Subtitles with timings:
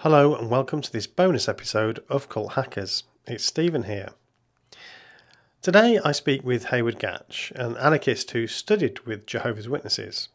[0.00, 3.04] Hello and welcome to this bonus episode of Cult Hackers.
[3.26, 4.10] It's Stephen here.
[5.62, 10.28] Today I speak with Hayward Gatch, an anarchist who studied with Jehovah's Witnesses.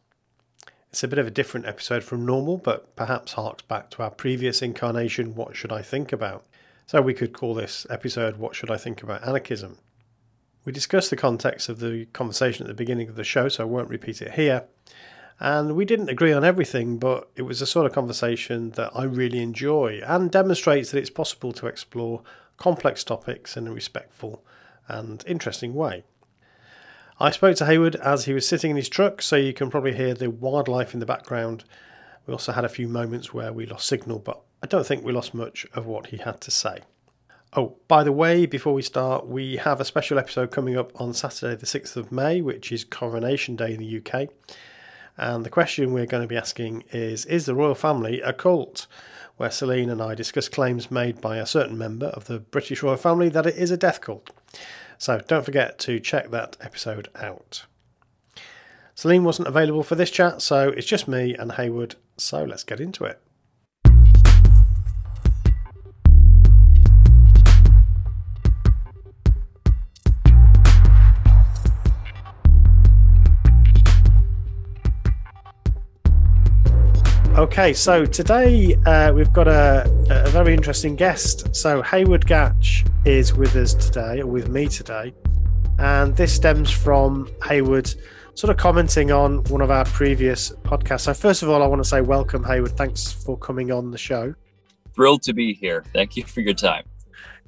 [0.90, 4.10] It's a bit of a different episode from normal, but perhaps harks back to our
[4.10, 6.44] previous incarnation, What Should I Think About?
[6.88, 9.78] So we could call this episode, What Should I Think About Anarchism?
[10.66, 13.68] We discussed the context of the conversation at the beginning of the show, so I
[13.68, 14.64] won't repeat it here.
[15.44, 19.06] And we didn't agree on everything, but it was a sort of conversation that I
[19.06, 22.22] really enjoy and demonstrates that it's possible to explore
[22.58, 24.46] complex topics in a respectful
[24.88, 26.04] and interesting way.
[27.20, 29.96] I spoke to Hayward as he was sitting in his truck, so you can probably
[29.96, 31.64] hear the wildlife in the background.
[32.28, 35.12] We also had a few moments where we lost signal, but I don't think we
[35.12, 36.82] lost much of what he had to say.
[37.54, 41.16] Oh, by the way, before we start, we have a special episode coming up on
[41.16, 44.30] Saturday, the 6th of May, which is Coronation Day in the UK.
[45.22, 48.88] And the question we're going to be asking is Is the royal family a cult?
[49.38, 52.98] Where Celine and I discuss claims made by a certain member of the British royal
[52.98, 54.32] family that it is a death cult.
[54.98, 57.66] So don't forget to check that episode out.
[58.96, 61.96] Celine wasn't available for this chat, so it's just me and Hayward.
[62.18, 63.22] So let's get into it.
[77.42, 81.56] Okay, so today uh, we've got a, a, very interesting guest.
[81.56, 85.12] So Hayward Gatch is with us today, or with me today,
[85.80, 87.92] and this stems from Hayward
[88.36, 91.02] sort of commenting on one of our previous podcasts.
[91.02, 92.78] So first of all, I want to say welcome, Hayward.
[92.78, 94.36] Thanks for coming on the show.
[94.94, 95.84] Thrilled to be here.
[95.94, 96.84] Thank you for your time.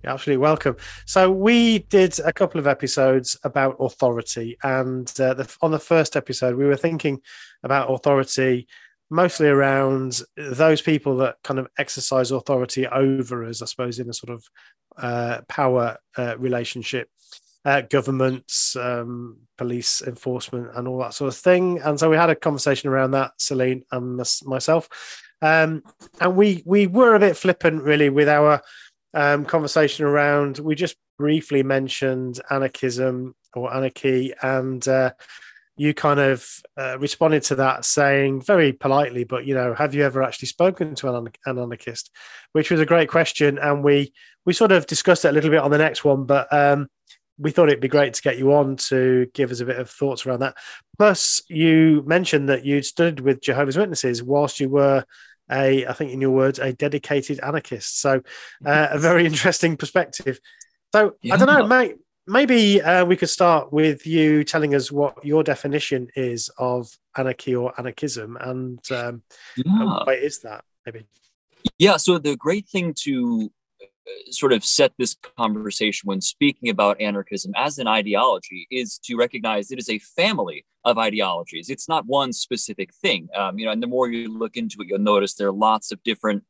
[0.02, 0.76] You're absolutely welcome.
[1.06, 6.16] So we did a couple of episodes about authority, and uh, the, on the first
[6.16, 7.22] episode, we were thinking
[7.62, 8.68] about authority
[9.14, 14.14] mostly around those people that kind of exercise authority over us, I suppose, in a
[14.14, 14.44] sort of
[14.98, 17.10] uh, power uh, relationship,
[17.64, 21.80] uh, governments, um, police enforcement, and all that sort of thing.
[21.80, 24.90] And so we had a conversation around that, Celine and myself,
[25.44, 25.84] um,
[26.20, 28.62] and we we were a bit flippant, really, with our
[29.14, 30.58] um, conversation around.
[30.58, 35.12] We just briefly mentioned anarchism or anarchy and uh,
[35.76, 36.48] you kind of
[36.78, 40.94] uh, responded to that saying very politely, but you know, have you ever actually spoken
[40.96, 42.12] to an, an anarchist?
[42.52, 44.14] Which was a great question, and we
[44.46, 46.88] we sort of discussed it a little bit on the next one, but um,
[47.40, 49.90] we thought it'd be great to get you on to give us a bit of
[49.90, 50.56] thoughts around that.
[50.98, 55.04] Plus, you mentioned that you'd studied with Jehovah's Witnesses whilst you were
[55.52, 58.00] a, I think in your words, a dedicated anarchist.
[58.00, 58.22] So,
[58.66, 60.40] uh, a very interesting perspective.
[60.94, 61.34] So, yeah.
[61.34, 61.96] I don't know, mate
[62.28, 67.56] maybe uh, we could start with you telling us what your definition is of anarchy
[67.56, 69.22] or anarchism and um,
[69.58, 70.02] yeah.
[70.04, 71.06] why is that maybe?
[71.78, 73.52] Yeah so the great thing to
[73.82, 79.16] uh, sort of set this conversation when speaking about anarchism as an ideology is to
[79.16, 81.70] recognize it is a family of ideologies.
[81.70, 83.30] It's not one specific thing.
[83.36, 85.92] Um, you know and the more you look into it you'll notice there are lots
[85.92, 86.44] of different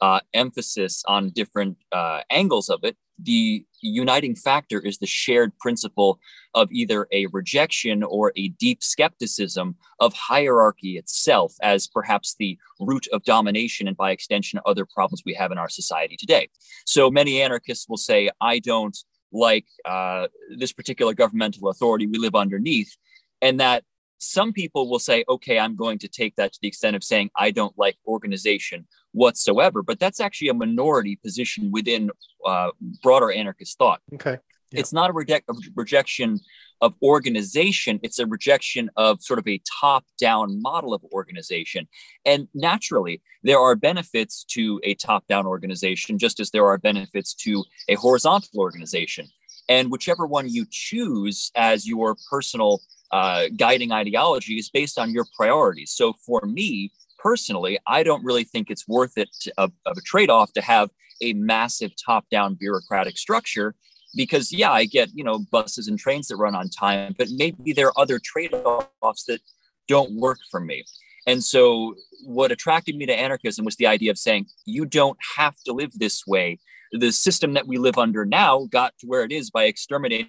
[0.00, 6.18] uh, emphasis on different uh, angles of it the uniting factor is the shared principle
[6.54, 13.06] of either a rejection or a deep skepticism of hierarchy itself as perhaps the root
[13.12, 16.48] of domination and by extension other problems we have in our society today.
[16.86, 18.96] So many anarchists will say i don't
[19.30, 22.96] like uh, this particular governmental authority we live underneath
[23.42, 23.84] and that
[24.18, 27.30] some people will say, okay, I'm going to take that to the extent of saying,
[27.36, 29.82] I don't like organization whatsoever.
[29.82, 32.10] But that's actually a minority position within
[32.44, 32.70] uh,
[33.02, 34.00] broader anarchist thought.
[34.14, 34.38] Okay.
[34.70, 34.80] Yeah.
[34.80, 36.40] It's not a, reject, a rejection
[36.80, 41.88] of organization, it's a rejection of sort of a top down model of organization.
[42.24, 47.34] And naturally, there are benefits to a top down organization, just as there are benefits
[47.34, 49.26] to a horizontal organization.
[49.68, 52.80] And whichever one you choose as your personal
[53.10, 55.92] uh, guiding ideology is based on your priorities.
[55.92, 60.02] So for me personally, I don't really think it's worth it to, of, of a
[60.02, 60.90] trade off to have
[61.20, 63.74] a massive top down bureaucratic structure
[64.16, 67.72] because yeah i get you know buses and trains that run on time but maybe
[67.72, 69.40] there are other trade-offs that
[69.86, 70.84] don't work for me
[71.26, 71.94] and so
[72.24, 75.90] what attracted me to anarchism was the idea of saying you don't have to live
[75.98, 76.58] this way
[76.92, 80.28] the system that we live under now got to where it is by exterminating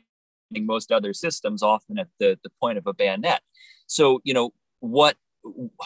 [0.52, 3.42] most other systems, often at the, the point of a bayonet.
[3.88, 5.18] So, you know, what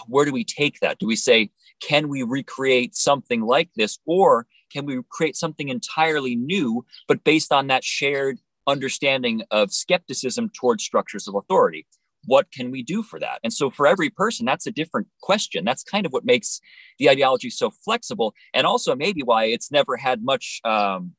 [0.07, 0.97] where do we take that?
[0.97, 6.35] Do we say, can we recreate something like this, or can we create something entirely
[6.35, 11.85] new, but based on that shared understanding of skepticism towards structures of authority?
[12.25, 13.39] what can we do for that?
[13.43, 15.65] And so for every person, that's a different question.
[15.65, 16.61] That's kind of what makes
[16.99, 21.13] the ideology so flexible, and also maybe why it's never had much um,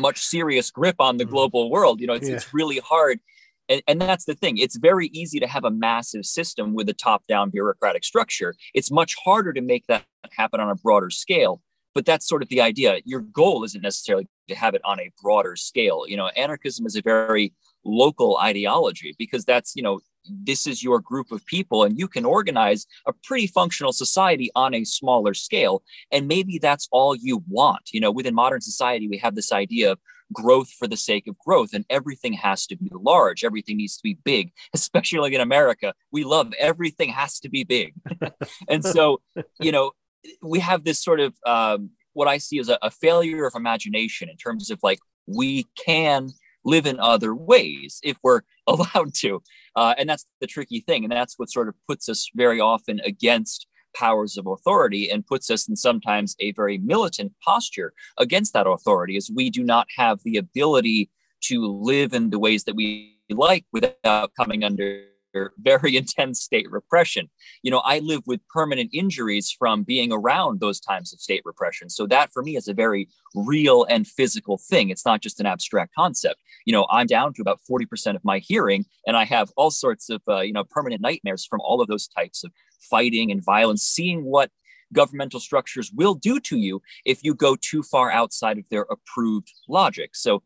[0.00, 1.30] much serious grip on the mm.
[1.30, 2.00] global world.
[2.00, 2.36] You know, it's yeah.
[2.36, 3.20] it's really hard.
[3.68, 4.58] And, and that's the thing.
[4.58, 8.54] It's very easy to have a massive system with a top down bureaucratic structure.
[8.74, 11.62] It's much harder to make that happen on a broader scale
[11.94, 15.10] but that's sort of the idea your goal isn't necessarily to have it on a
[15.22, 17.52] broader scale you know anarchism is a very
[17.84, 22.24] local ideology because that's you know this is your group of people and you can
[22.24, 25.82] organize a pretty functional society on a smaller scale.
[26.12, 27.90] And maybe that's all you want.
[27.92, 29.98] You know within modern society we have this idea of
[30.32, 33.44] growth for the sake of growth and everything has to be large.
[33.44, 37.94] Everything needs to be big especially in america we love everything has to be big.
[38.68, 39.20] And so
[39.60, 39.92] you know
[40.42, 44.28] we have this sort of um, what I see as a, a, failure of imagination
[44.28, 46.30] in terms of like we can
[46.70, 49.42] live in other ways if we're allowed to,
[49.76, 53.00] uh, and that's the tricky thing, and that's what sort of puts us very often
[53.04, 58.66] against powers of authority and puts us in sometimes a very militant posture against that
[58.66, 61.10] authority, as we do not have the ability
[61.42, 65.04] to live in the ways that we like without coming under
[65.58, 67.30] very intense state repression.
[67.62, 71.90] You know, I live with permanent injuries from being around those times of state repression.
[71.90, 74.90] So that for me is a very real and physical thing.
[74.90, 76.40] It's not just an abstract concept.
[76.66, 80.10] You know, I'm down to about 40% of my hearing, and I have all sorts
[80.10, 82.52] of, uh, you know, permanent nightmares from all of those types of
[82.90, 84.50] fighting and violence, seeing what
[84.92, 89.52] governmental structures will do to you if you go too far outside of their approved
[89.68, 90.10] logic.
[90.14, 90.42] So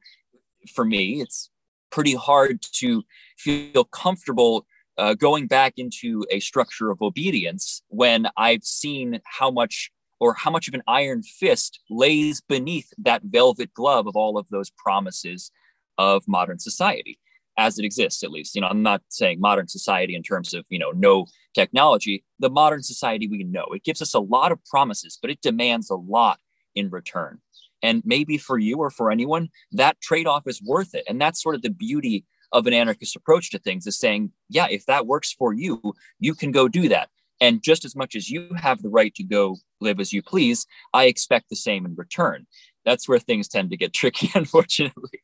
[0.74, 1.50] for me, it's
[1.90, 3.04] pretty hard to
[3.38, 4.66] feel comfortable
[4.96, 10.50] uh, going back into a structure of obedience when I've seen how much or how
[10.50, 15.50] much of an iron fist lays beneath that velvet glove of all of those promises
[15.98, 17.18] of modern society
[17.58, 18.54] as it exists at least.
[18.54, 22.24] You know i'm not saying modern society in terms of you know no technology.
[22.38, 23.66] The modern society we know.
[23.72, 26.38] It gives us a lot of promises but it demands a lot
[26.74, 27.40] in return.
[27.82, 31.04] And maybe for you or for anyone that trade-off is worth it.
[31.06, 34.68] And that's sort of the beauty of an anarchist approach to things is saying, yeah,
[34.70, 37.10] if that works for you, you can go do that.
[37.40, 40.66] And just as much as you have the right to go live as you please,
[40.94, 42.46] I expect the same in return.
[42.84, 45.22] That's where things tend to get tricky, unfortunately.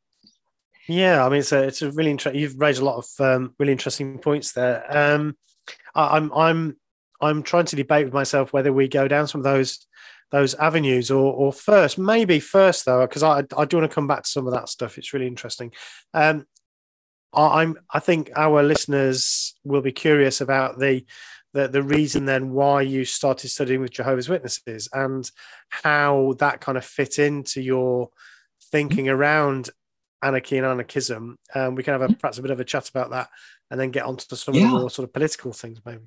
[0.88, 2.40] Yeah, I mean, it's a, it's a really interesting.
[2.40, 4.84] You've raised a lot of um, really interesting points there.
[4.88, 5.36] Um,
[5.94, 6.76] I, I'm I'm
[7.20, 9.86] I'm trying to debate with myself whether we go down some of those
[10.32, 14.08] those avenues or or first maybe first though because I I do want to come
[14.08, 14.98] back to some of that stuff.
[14.98, 15.72] It's really interesting.
[16.12, 16.46] Um,
[17.32, 21.04] I'm I think our listeners will be curious about the
[21.52, 25.28] the, the reason then why you started studying with Jehovah's Witnesses and
[25.68, 28.10] how that kind of fit into your
[28.70, 29.70] thinking around
[30.22, 31.38] anarchy and anarchism.
[31.54, 33.30] Um, we can have a, perhaps a bit of a chat about that
[33.70, 34.66] and then get onto some yeah.
[34.66, 36.04] of the more sort of political things, maybe.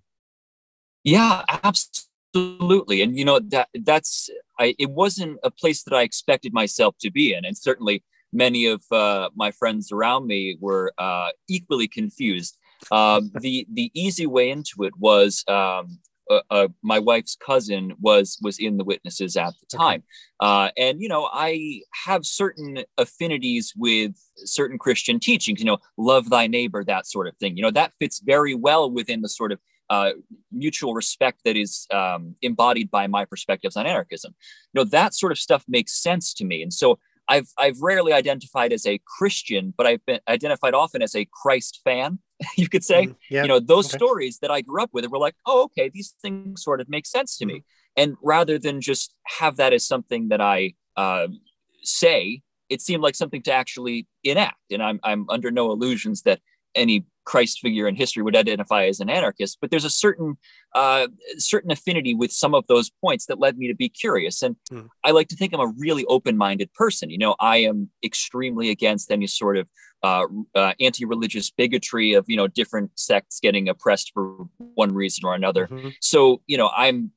[1.04, 3.02] Yeah, absolutely.
[3.02, 4.30] And you know that that's
[4.60, 8.04] I, it wasn't a place that I expected myself to be in, and certainly
[8.34, 12.58] many of uh, my friends around me were uh, equally confused.
[12.92, 16.00] Um, the the easy way into it was um,
[16.30, 20.04] uh, uh, my wife's cousin was was in the witnesses at the time,
[20.40, 25.60] uh, and you know I have certain affinities with certain Christian teachings.
[25.60, 27.58] You know, love thy neighbor, that sort of thing.
[27.58, 29.60] You know, that fits very well within the sort of
[29.90, 30.12] uh,
[30.52, 34.34] mutual respect that is um, embodied by my perspectives on anarchism.
[34.74, 37.00] You know, that sort of stuff makes sense to me, and so
[37.34, 41.82] I've I've rarely identified as a Christian, but I've been identified often as a Christ
[41.84, 42.20] fan.
[42.58, 43.42] you could say, mm, yeah.
[43.42, 43.98] you know, those okay.
[43.98, 47.08] stories that I grew up with were like, oh, okay, these things sort of make
[47.08, 47.56] sense to mm-hmm.
[47.56, 47.64] me.
[47.98, 51.28] And rather than just have that as something that I uh,
[51.82, 54.72] say, it seemed like something to actually enact.
[54.72, 56.40] And I'm I'm under no illusions that
[56.76, 60.38] any Christ figure in history would identify as an anarchist, but there's a certain
[60.76, 64.42] uh, certain affinity with some of those points that led me to be curious.
[64.42, 64.88] And mm.
[65.04, 67.10] I like to think I'm a really open-minded person.
[67.10, 69.68] You know, I am extremely against any sort of
[70.04, 75.34] uh, uh, anti-religious bigotry of you know different sects getting oppressed for one reason or
[75.34, 75.68] another.
[75.68, 75.90] Mm-hmm.
[76.02, 77.12] So you know, I'm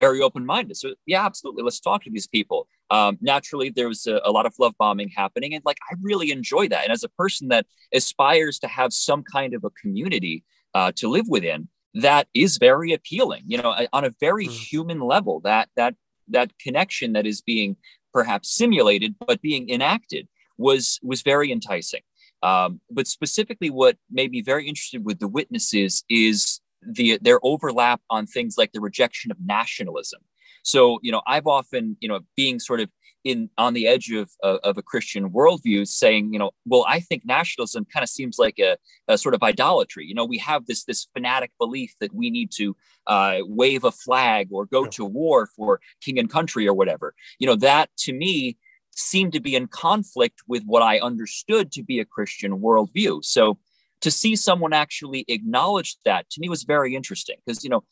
[0.00, 0.76] very open-minded.
[0.76, 2.66] So yeah, absolutely, let's talk to these people.
[2.90, 6.30] Um, naturally, there was a, a, lot of love bombing happening, and like I really
[6.30, 6.84] enjoy that.
[6.84, 11.08] And as a person that aspires to have some kind of a community uh, to
[11.08, 13.42] live within, that is very appealing.
[13.46, 14.50] You know, on a very mm.
[14.50, 15.94] human level, that that
[16.28, 17.76] that connection that is being
[18.12, 20.28] perhaps simulated but being enacted
[20.58, 22.02] was was very enticing.
[22.42, 28.00] Um, but specifically, what made me very interested with the witnesses is the their overlap
[28.10, 30.20] on things like the rejection of nationalism
[30.62, 32.90] So, you know, I've often, you know, being sort of
[33.24, 37.00] in on the edge of, of, of a Christian worldview, saying, you know, well, I
[37.00, 38.76] think nationalism kind of seems like a,
[39.08, 40.06] a, sort of idolatry.
[40.06, 43.92] You know, we have this this fanatic belief that we need to uh, wave a
[43.92, 47.14] flag or go to war for king and country or whatever.
[47.38, 48.56] You know, that to me
[48.92, 53.24] seemed to be in conflict with what I understood to be a Christian worldview.
[53.24, 53.58] So
[54.00, 57.84] to see someone actually acknowledge that to me was very interesting because you know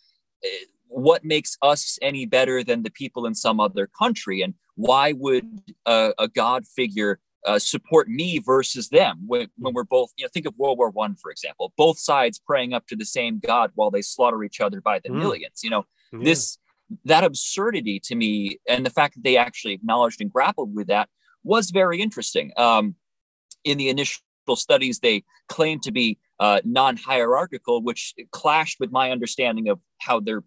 [0.45, 5.13] eh, what makes us any better than the people in some other country and why
[5.13, 5.47] would
[5.87, 10.29] a, a god figure uh, support me versus them when, when we're both you know
[10.33, 13.71] think of world war one for example both sides praying up to the same god
[13.75, 15.19] while they slaughter each other by the mm.
[15.19, 16.21] millions you know yeah.
[16.25, 16.59] this
[17.05, 21.09] that absurdity to me and the fact that they actually acknowledged and grappled with that
[21.45, 22.95] was very interesting um,
[23.65, 24.23] in the initial
[24.57, 30.43] studies they claim to be uh, non-hierarchical, which clashed with my understanding of how their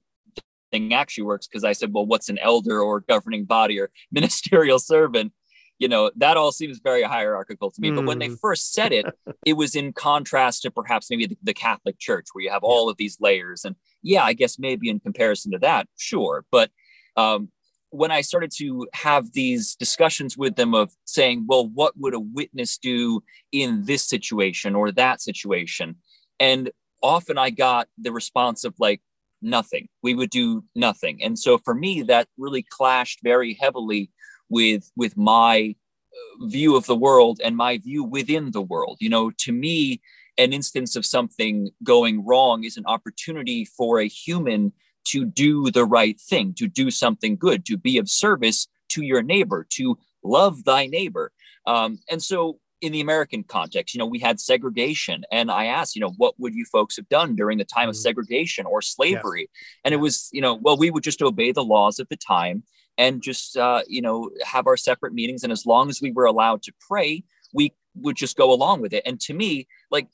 [0.72, 1.48] thing actually works.
[1.48, 5.34] Because I said, well, what's an elder or governing body or ministerial servant?
[5.80, 7.90] You know, that all seems very hierarchical to me.
[7.90, 7.96] Mm.
[7.96, 8.36] But when they hmm.
[8.36, 9.06] first said it,
[9.46, 12.88] it was in contrast to perhaps maybe the, the Catholic Church, where you have all
[12.88, 13.66] of these layers.
[13.66, 16.46] And yeah, I guess maybe in comparison to that, sure.
[16.52, 16.70] But
[17.18, 17.50] um,
[17.92, 22.20] when I started to have these discussions with them of saying, well, what would a
[22.20, 25.98] witness do in this situation or that situation?
[26.40, 26.72] And
[27.04, 29.02] often I got the response of like,
[29.42, 29.88] nothing.
[30.02, 31.22] We would do nothing.
[31.24, 34.12] And so for me, that really clashed very heavily
[34.50, 35.76] with with my
[36.14, 38.98] uh, view of the world and my view within the world.
[39.00, 40.02] You know, to me,
[40.38, 44.74] an instance of something going wrong is an opportunity for a human
[45.06, 49.22] to do the right thing, to do something good, to be of service to your
[49.22, 51.32] neighbor, to love thy neighbor.
[51.66, 55.24] Um, and so in the American context, you know, we had segregation.
[55.32, 57.96] And I asked, you know, what would you folks have done during the time of
[57.96, 58.02] mm-hmm.
[58.02, 59.50] segregation or slavery?
[59.86, 62.64] And it was, you know, well, we would just obey the laws of the time
[62.98, 65.44] and just, uh, you know, have our separate meetings.
[65.44, 68.94] And as long as we were allowed to pray, we would just go along with
[68.94, 69.04] it.
[69.06, 70.08] And to me, like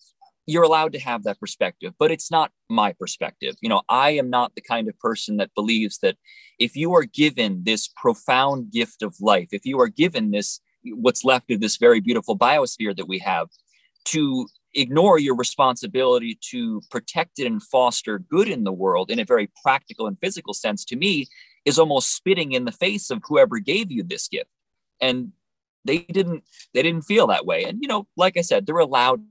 [0.48, 3.56] you're allowed to have that perspective, but it's not my perspective.
[3.62, 6.16] You know, I am not the kind of person that believes that
[6.58, 11.25] if you are given this profound gift of life, if you are given this, what's
[11.25, 13.50] left of this very beautiful biosphere that we have,
[14.06, 19.25] to ignore your responsibility to protect it and foster good in the world in a
[19.25, 21.27] very practical and physical sense, to me,
[21.66, 24.50] is almost spitting in the face of whoever gave you this gift.
[25.01, 25.34] And
[25.84, 27.66] they didn't they didn't feel that way.
[27.66, 29.22] And you know, like I said, they're allowed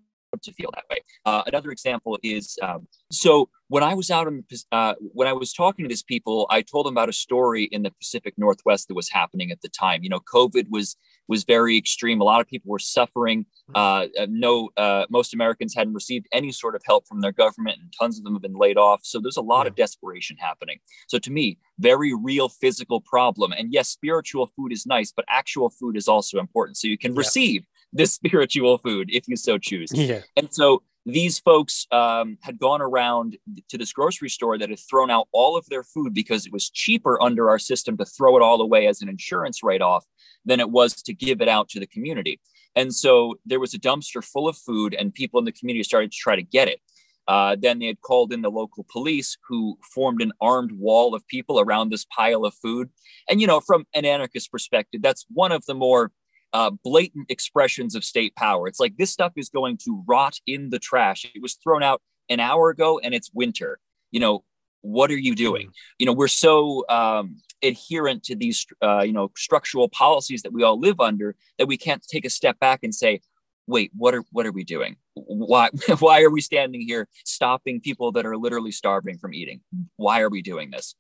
[0.43, 0.99] to feel that way.
[1.25, 5.53] Uh, another example is um, so when I was out in uh, when I was
[5.53, 8.95] talking to these people, I told them about a story in the Pacific Northwest that
[8.95, 10.03] was happening at the time.
[10.03, 10.97] You know, COVID was
[11.29, 12.21] was very extreme.
[12.21, 13.47] A lot of people were suffering.
[13.75, 17.79] Uh, uh, no, uh, most Americans hadn't received any sort of help from their government,
[17.81, 19.01] and tons of them have been laid off.
[19.03, 19.71] So there's a lot yeah.
[19.71, 20.79] of desperation happening.
[21.09, 23.53] So to me, very real physical problem.
[23.53, 26.77] And yes, spiritual food is nice, but actual food is also important.
[26.77, 27.19] So you can yeah.
[27.19, 29.91] receive this spiritual food if you so choose.
[29.93, 30.21] Yeah.
[30.37, 33.39] And so these folks um, had gone around
[33.69, 36.69] to this grocery store that had thrown out all of their food because it was
[36.69, 40.05] cheaper under our system to throw it all away as an insurance write off
[40.45, 42.41] than it was to give it out to the community.
[42.75, 46.13] And so there was a dumpster full of food, and people in the community started
[46.13, 46.81] to try to get it.
[47.29, 51.27] Uh, then they had called in the local police who formed an armed wall of
[51.27, 52.89] people around this pile of food.
[53.29, 56.13] And, you know, from an anarchist perspective, that's one of the more
[56.53, 58.69] uh, blatant expressions of state power.
[58.69, 61.25] It's like this stuff is going to rot in the trash.
[61.35, 63.79] It was thrown out an hour ago and it's winter.
[64.11, 64.45] You know,
[64.83, 65.73] what are you doing?
[65.99, 70.63] You know, we're so um, adherent to these, uh, you know, structural policies that we
[70.63, 73.21] all live under that we can't take a step back and say,
[73.67, 74.97] wait, what are what are we doing?
[75.15, 79.61] Why why are we standing here stopping people that are literally starving from eating?
[79.97, 80.95] Why are we doing this?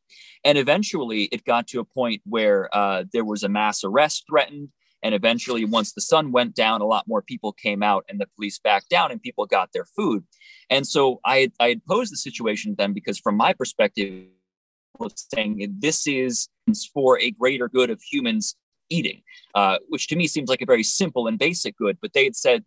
[0.45, 4.71] And eventually, it got to a point where uh, there was a mass arrest threatened.
[5.07, 8.27] And eventually, once the sun went down, a lot more people came out and the
[8.35, 10.25] police backed down and people got their food.
[10.69, 14.25] And so I I had posed the situation then because, from my perspective,
[14.99, 16.49] was saying this is
[16.93, 18.57] for a greater good of humans
[18.91, 19.23] eating,
[19.55, 21.99] uh, which to me seems like a very simple and basic good.
[22.03, 22.65] But they had said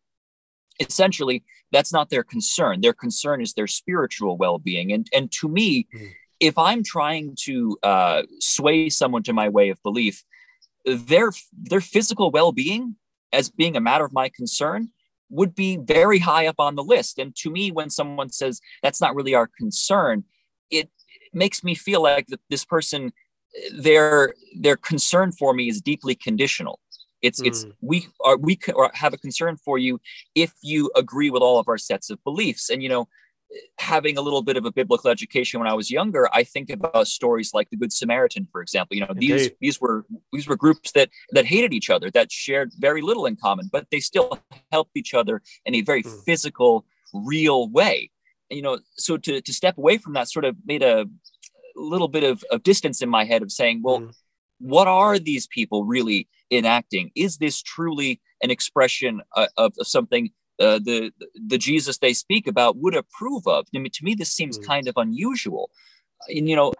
[0.79, 1.43] essentially
[1.73, 2.79] that's not their concern.
[2.79, 4.93] Their concern is their spiritual well being.
[4.93, 6.11] And, and to me, mm.
[6.39, 10.23] if I'm trying to uh, sway someone to my way of belief,
[10.85, 12.95] their their physical well-being
[13.31, 14.89] as being a matter of my concern
[15.29, 17.19] would be very high up on the list.
[17.19, 20.23] And to me when someone says that's not really our concern
[20.71, 20.89] it
[21.33, 23.11] makes me feel like that this person
[23.73, 26.79] their their concern for me is deeply conditional.
[27.21, 27.47] It's mm.
[27.47, 28.59] it's we are we
[28.93, 29.99] have a concern for you
[30.35, 32.69] if you agree with all of our sets of beliefs.
[32.69, 33.07] And you know
[33.77, 37.07] having a little bit of a biblical education when I was younger, I think about
[37.07, 38.95] stories like the Good Samaritan, for example.
[38.95, 39.31] You know, Indeed.
[39.31, 43.25] these these were these were groups that that hated each other, that shared very little
[43.25, 44.39] in common, but they still
[44.71, 46.23] helped each other in a very mm.
[46.25, 48.11] physical, real way.
[48.49, 51.07] You know, so to to step away from that sort of made a
[51.75, 54.13] little bit of, of distance in my head of saying, well, mm.
[54.59, 57.11] what are these people really enacting?
[57.15, 61.11] Is this truly an expression uh, of, of something uh, the
[61.47, 63.67] the Jesus they speak about would approve of.
[63.73, 65.69] I mean, to me, this seems kind of unusual.
[66.27, 66.73] And you know,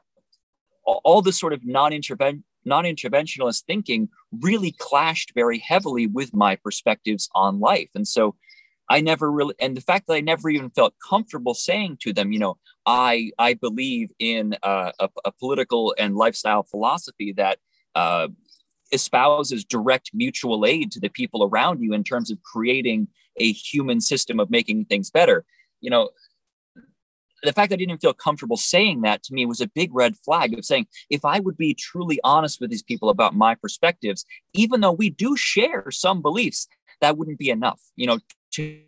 [0.85, 4.09] all, all this sort of non-intervention non-interventionalist thinking
[4.41, 8.35] really clashed very heavily with my perspectives on life, and so
[8.89, 12.31] I never really, and the fact that I never even felt comfortable saying to them,
[12.31, 17.59] you know, I I believe in uh, a, a, political and lifestyle philosophy that.
[17.95, 18.29] Uh,
[18.91, 23.07] espouses direct mutual aid to the people around you in terms of creating
[23.39, 25.45] a human system of making things better.
[25.81, 26.09] You know,
[27.43, 30.17] the fact that I didn't feel comfortable saying that to me was a big red
[30.17, 34.25] flag of saying, if I would be truly honest with these people about my perspectives,
[34.53, 36.67] even though we do share some beliefs,
[37.01, 37.81] that wouldn't be enough.
[37.95, 38.19] You know,
[38.53, 38.81] to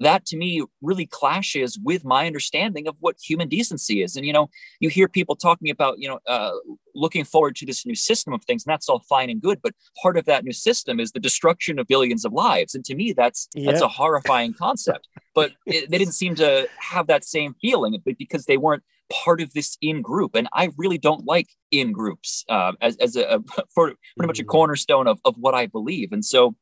[0.00, 4.16] that to me really clashes with my understanding of what human decency is.
[4.16, 6.52] And you know you hear people talking about you know uh,
[6.94, 9.74] looking forward to this new system of things and that's all fine and good but
[10.00, 12.74] part of that new system is the destruction of billions of lives.
[12.74, 13.70] And to me that's yeah.
[13.70, 15.08] that's a horrifying concept.
[15.34, 18.82] But it, they didn't seem to have that same feeling because they weren't
[19.12, 20.34] part of this in group.
[20.34, 23.40] And i really don't like in groups uh, as, as a, a
[23.74, 24.48] for pretty much a mm.
[24.48, 26.12] cornerstone of, of what i believe.
[26.12, 26.56] And so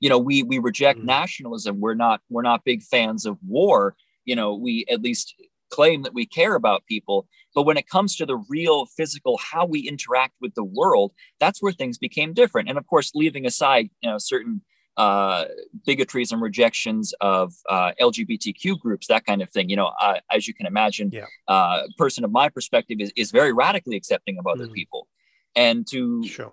[0.00, 1.06] you know we we reject mm-hmm.
[1.06, 5.34] nationalism we're not we're not big fans of war you know we at least
[5.70, 9.64] claim that we care about people but when it comes to the real physical how
[9.64, 13.88] we interact with the world that's where things became different and of course leaving aside
[14.00, 14.62] you know certain
[14.96, 15.46] uh,
[15.86, 19.70] bigotries and rejections of uh, LGBTQ groups, that kind of thing.
[19.70, 21.24] You know, uh, as you can imagine, yeah.
[21.48, 24.74] Uh, a person of my perspective is, is very radically accepting of other mm.
[24.74, 25.08] people.
[25.56, 26.52] And to sure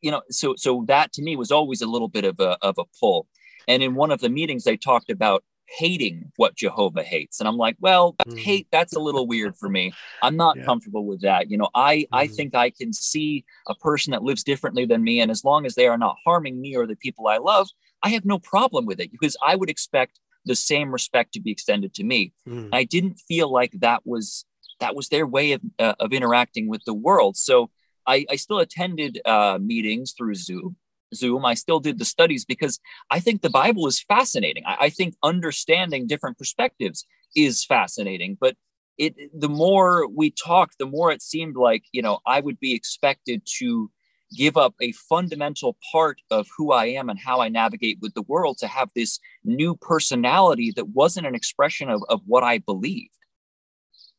[0.00, 2.76] you know, so so that to me was always a little bit of a of
[2.78, 3.26] a pull.
[3.66, 7.58] And in one of the meetings, they talked about hating what Jehovah hates, and I'm
[7.58, 8.38] like, well, mm.
[8.38, 9.92] hate that's a little weird for me.
[10.22, 10.64] I'm not yeah.
[10.64, 11.50] comfortable with that.
[11.50, 12.06] You know, I mm.
[12.12, 15.66] I think I can see a person that lives differently than me, and as long
[15.66, 17.68] as they are not harming me or the people I love,
[18.02, 21.50] I have no problem with it because I would expect the same respect to be
[21.50, 22.32] extended to me.
[22.48, 22.70] Mm.
[22.72, 24.44] I didn't feel like that was
[24.80, 27.36] that was their way of uh, of interacting with the world.
[27.36, 27.70] So
[28.08, 30.76] I, I still attended uh, meetings through Zoom.
[31.14, 31.44] Zoom.
[31.44, 34.64] I still did the studies because I think the Bible is fascinating.
[34.66, 38.36] I, I think understanding different perspectives is fascinating.
[38.40, 38.56] But
[38.98, 42.74] it the more we talked, the more it seemed like you know I would be
[42.74, 43.90] expected to
[44.36, 48.22] give up a fundamental part of who I am and how I navigate with the
[48.22, 53.12] world to have this new personality that wasn't an expression of, of what I believed.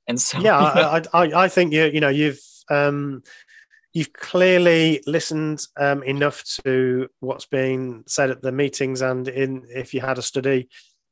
[0.07, 3.21] And so, yeah, I, I, I think you, you know, you've, um,
[3.99, 9.93] you've clearly listened um, enough to what's being said at the meetings and in if
[9.93, 10.69] you had a study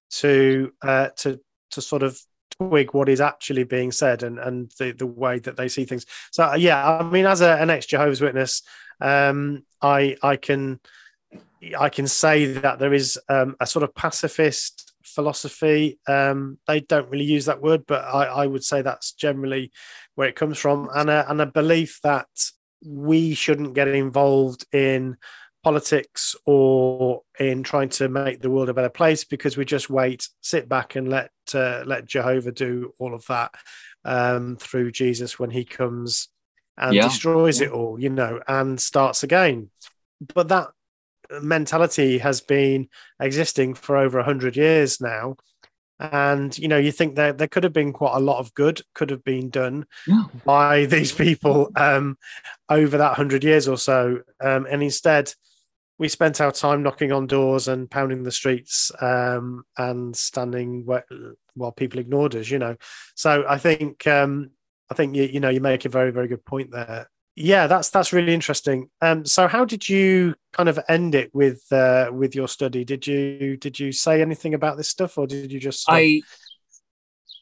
[0.10, 1.38] to uh, to
[1.71, 2.17] to sort of
[2.58, 6.06] twig what is actually being said and and the, the way that they see things.
[6.32, 8.62] So uh, yeah i mean as a, an ex jehovah's witness
[9.02, 10.80] um, i i can
[11.78, 16.00] i can say that there is um, a sort of pacifist philosophy.
[16.08, 19.71] Um, they don't really use that word but I, I would say that's generally
[20.15, 20.89] where it comes from.
[20.93, 22.28] And a, and a belief that
[22.85, 25.17] we shouldn't get involved in
[25.63, 30.27] politics or in trying to make the world a better place because we just wait,
[30.41, 33.53] sit back, and let uh, let Jehovah do all of that
[34.05, 36.29] um, through Jesus when He comes
[36.77, 37.03] and yeah.
[37.03, 37.67] destroys yeah.
[37.67, 39.69] it all, you know, and starts again.
[40.33, 40.69] But that
[41.41, 42.87] mentality has been
[43.19, 45.35] existing for over a hundred years now,
[45.99, 48.81] and you know you think that there could have been quite a lot of good
[48.93, 50.23] could have been done yeah.
[50.45, 52.17] by these people um,
[52.69, 54.21] over that 100 years or so.
[54.39, 55.33] Um, and instead
[55.99, 60.86] we spent our time knocking on doors and pounding the streets um, and standing
[61.55, 62.75] while people ignored us you know.
[63.15, 64.51] So i think um,
[64.91, 67.91] i think you, you know you make a very very good point there yeah that's
[67.91, 72.34] that's really interesting um so how did you kind of end it with uh with
[72.34, 75.86] your study did you did you say anything about this stuff or did you just
[75.88, 76.19] i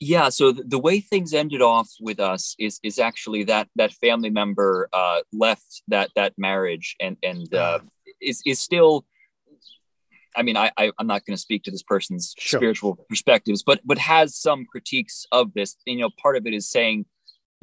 [0.01, 3.93] yeah so the, the way things ended off with us is is actually that that
[3.93, 7.85] family member uh left that that marriage and and uh ah.
[8.19, 9.05] is is still
[10.37, 12.59] I mean, I, I am not going to speak to this person's sure.
[12.59, 15.77] spiritual perspectives, but but has some critiques of this.
[15.85, 17.05] You know, part of it is saying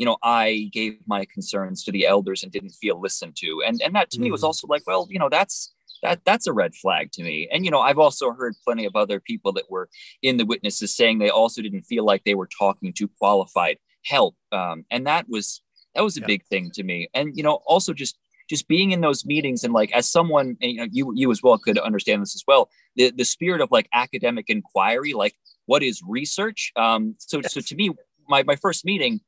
[0.03, 3.81] you know i gave my concerns to the elders and didn't feel listened to and
[3.85, 4.23] and that to mm.
[4.25, 4.49] me was mm.
[4.51, 7.49] also like well you know that's that that's a red flag to me.
[7.53, 9.89] And you know, I've also heard plenty of other people that were
[10.21, 14.35] in the witnesses saying they also didn't feel like they were talking to qualified help,
[14.51, 15.63] um, and that was
[15.95, 16.27] that was a yeah.
[16.27, 17.09] big thing to me.
[17.15, 18.19] And you know, also just
[18.51, 21.57] just being in those meetings and like as someone you know you you as well
[21.57, 25.35] could understand this as well the the spirit of like academic inquiry like
[25.67, 27.55] what is research um so yes.
[27.55, 27.91] so to me
[28.29, 29.21] my my first meeting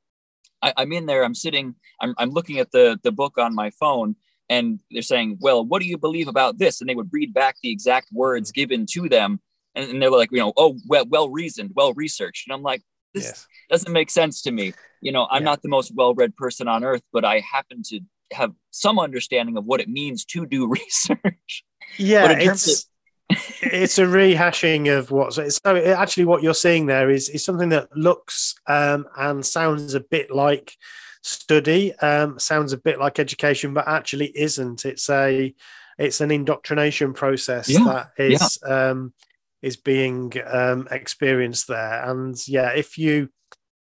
[0.77, 3.71] I, am in there i'm sitting I'm, I'm looking at the the book on my
[3.71, 4.17] phone
[4.49, 6.81] and they're saying, well, what do you believe about this?
[6.81, 9.41] And they would read back the exact words given to them.
[9.75, 12.47] And, and they were like, you know, oh, well, well reasoned, well researched.
[12.47, 12.83] And I'm like,
[13.15, 13.47] this yes.
[13.71, 14.75] doesn't make sense to me.
[15.01, 15.51] You know, I'm yeah.
[15.51, 18.01] not the most well-read person on earth, but I happen to
[18.33, 21.65] have some understanding of what it means to do research.
[21.97, 22.87] Yeah, it's,
[23.31, 25.33] it's a rehashing of what.
[25.33, 29.95] So, so actually, what you're seeing there is is something that looks um, and sounds
[29.95, 30.77] a bit like
[31.23, 31.95] study.
[31.97, 34.85] Um, sounds a bit like education, but actually isn't.
[34.85, 35.55] It's a
[35.99, 37.85] it's an indoctrination process yeah.
[37.85, 38.91] that is yeah.
[38.91, 39.15] um,
[39.63, 42.09] is being um, experienced there.
[42.09, 43.31] And yeah, if you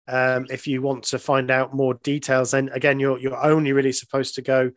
[0.07, 3.93] um, if you want to find out more details, then again, you're you're only really
[3.93, 4.71] supposed to go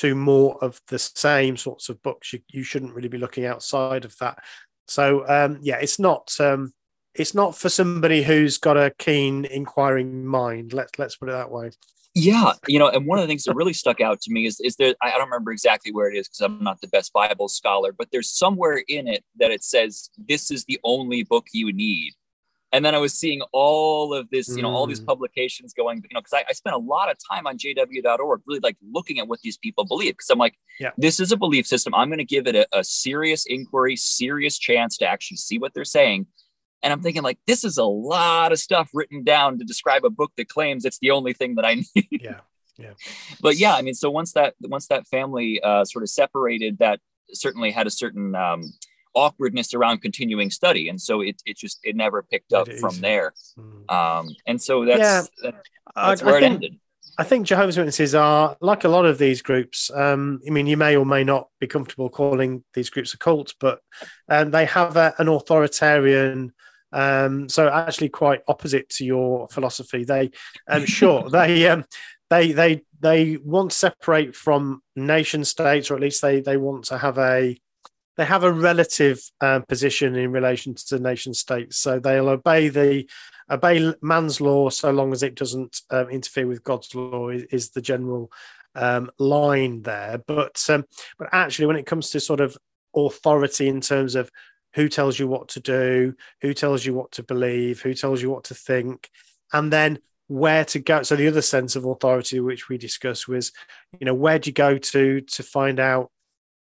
[0.00, 2.32] to more of the same sorts of books.
[2.32, 4.38] You, you shouldn't really be looking outside of that.
[4.88, 6.72] So um, yeah, it's not um,
[7.14, 10.72] it's not for somebody who's got a keen inquiring mind.
[10.72, 11.70] Let's let's put it that way.
[12.16, 14.60] Yeah, you know, and one of the things that really stuck out to me is
[14.60, 17.48] is there I don't remember exactly where it is because I'm not the best Bible
[17.48, 21.72] scholar, but there's somewhere in it that it says this is the only book you
[21.72, 22.12] need.
[22.74, 25.06] And then I was seeing all of this, you know, all these mm.
[25.06, 28.58] publications going, you know, because I, I, spent a lot of time on jw.org really
[28.64, 30.14] like looking at what these people believe.
[30.14, 30.90] Because I'm like, yeah.
[30.98, 31.94] this is a belief system.
[31.94, 35.72] I'm going to give it a, a serious inquiry, serious chance to actually see what
[35.72, 36.26] they're saying.
[36.82, 40.10] And I'm thinking, like, this is a lot of stuff written down to describe a
[40.10, 42.08] book that claims it's the only thing that I need.
[42.10, 42.40] Yeah.
[42.76, 42.94] Yeah.
[43.40, 46.98] But yeah, I mean, so once that once that family uh, sort of separated, that
[47.32, 48.64] certainly had a certain um,
[49.14, 53.32] awkwardness around continuing study, and so it it just it never picked up from there.
[53.58, 53.90] Mm.
[53.92, 55.54] Um, and so that's yeah, that,
[55.94, 56.78] that's I, where I it think, ended.
[57.16, 59.90] I think Jehovah's Witnesses are like a lot of these groups.
[59.94, 63.54] Um, I mean, you may or may not be comfortable calling these groups a cult,
[63.60, 63.80] but
[64.28, 66.52] um, they have a, an authoritarian
[66.94, 70.04] um, so actually, quite opposite to your philosophy.
[70.04, 70.30] They,
[70.68, 71.84] um, sure, they, um,
[72.30, 76.84] they, they, they want to separate from nation states, or at least they they want
[76.84, 77.58] to have a
[78.16, 81.78] they have a relative um, position in relation to the nation states.
[81.78, 83.08] So they'll obey the
[83.50, 87.28] obey man's law so long as it doesn't um, interfere with God's law.
[87.28, 88.30] Is, is the general
[88.74, 90.84] um, line there, but um,
[91.18, 92.56] but actually, when it comes to sort of
[92.96, 94.30] authority in terms of
[94.74, 98.30] who tells you what to do, who tells you what to believe, who tells you
[98.30, 99.08] what to think,
[99.52, 101.02] and then where to go.
[101.02, 103.52] So the other sense of authority which we discussed was,
[104.00, 106.10] you know, where do you go to to find out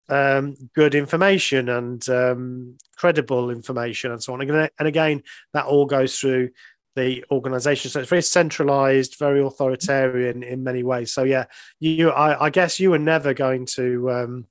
[0.10, 4.42] um, good information and um, credible information and so on.
[4.42, 6.50] And again, that all goes through
[6.96, 7.92] the organization.
[7.92, 11.14] So it's very centralized, very authoritarian in many ways.
[11.14, 11.46] So yeah,
[11.80, 14.48] you, I, I guess you were never going to um,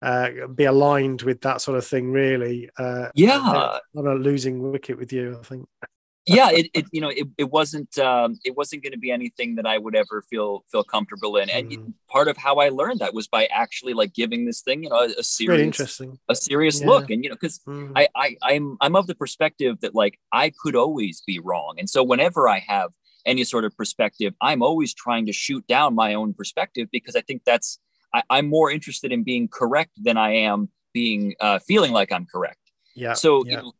[0.00, 2.70] uh, be aligned with that sort of thing, really.
[2.78, 5.68] Uh, yeah, on a losing wicket with you, I think.
[6.26, 9.56] Yeah, it, it you know it, it wasn't um, it wasn't going to be anything
[9.56, 11.92] that I would ever feel feel comfortable in, and mm.
[12.08, 15.00] part of how I learned that was by actually like giving this thing you know
[15.00, 16.18] a, a serious interesting.
[16.28, 16.86] a serious yeah.
[16.86, 17.90] look, and you know because mm.
[17.96, 21.90] I, I I'm I'm of the perspective that like I could always be wrong, and
[21.90, 22.92] so whenever I have
[23.26, 27.20] any sort of perspective, I'm always trying to shoot down my own perspective because I
[27.22, 27.78] think that's
[28.14, 32.26] I, am more interested in being correct than I am being uh, feeling like I'm
[32.26, 32.58] correct.
[32.94, 33.14] Yeah.
[33.14, 33.50] So yeah.
[33.50, 33.72] You know,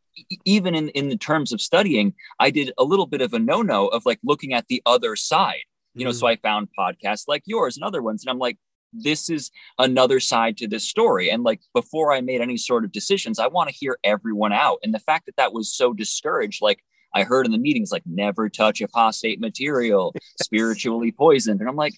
[0.44, 3.62] even in in the terms of studying, I did a little bit of a no
[3.62, 5.62] no of like looking at the other side.
[5.94, 6.18] You know, mm.
[6.18, 8.58] so I found podcasts like yours and other ones, and I'm like,
[8.92, 11.30] this is another side to this story.
[11.30, 14.78] And like before I made any sort of decisions, I want to hear everyone out.
[14.82, 16.80] And the fact that that was so discouraged, like
[17.14, 21.94] I heard in the meetings, like never touch apostate material, spiritually poisoned, and I'm like,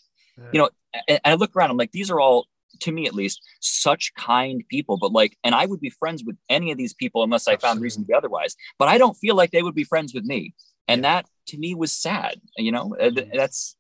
[0.53, 0.71] you know,
[1.09, 2.47] and I look around, I'm like, these are all,
[2.81, 4.97] to me at least, such kind people.
[4.97, 7.81] But like, and I would be friends with any of these people unless I found
[7.81, 8.57] reason to be otherwise.
[8.79, 10.55] But I don't feel like they would be friends with me.
[10.89, 11.15] And yeah.
[11.15, 12.41] that to me was sad.
[12.57, 12.95] You know,
[13.33, 13.77] that's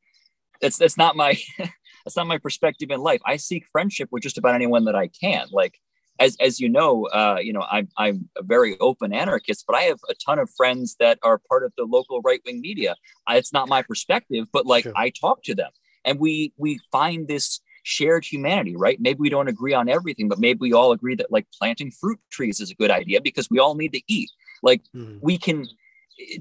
[0.60, 3.20] that's that's not my that's not my perspective in life.
[3.24, 5.46] I seek friendship with just about anyone that I can.
[5.52, 5.78] Like
[6.18, 9.82] as as you know, uh, you know, I'm I'm a very open anarchist, but I
[9.82, 12.94] have a ton of friends that are part of the local right wing media.
[13.26, 14.92] I, it's not my perspective, but like sure.
[14.96, 15.70] I talk to them,
[16.04, 20.38] and we we find this shared humanity right maybe we don't agree on everything but
[20.38, 23.58] maybe we all agree that like planting fruit trees is a good idea because we
[23.58, 24.30] all need to eat
[24.62, 25.18] like mm.
[25.22, 25.66] we can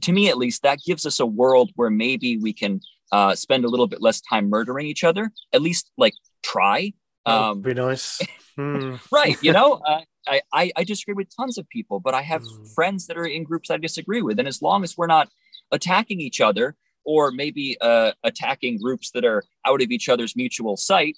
[0.02, 2.80] to me at least that gives us a world where maybe we can
[3.12, 6.92] uh, spend a little bit less time murdering each other at least like try
[7.26, 8.22] Um, be nice.
[8.56, 8.98] Hmm.
[9.12, 9.36] right.
[9.42, 12.76] You know, uh, I, I, I, disagree with tons of people, but I have mm.
[12.76, 14.38] friends that are in groups I disagree with.
[14.38, 15.30] And as long as we're not
[15.72, 20.78] attacking each other or maybe uh, attacking groups that are out of each other's mutual
[20.78, 21.18] sight,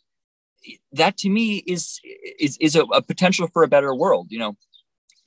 [0.94, 2.00] that to me is
[2.40, 4.28] is, is a, a potential for a better world.
[4.30, 4.58] You know,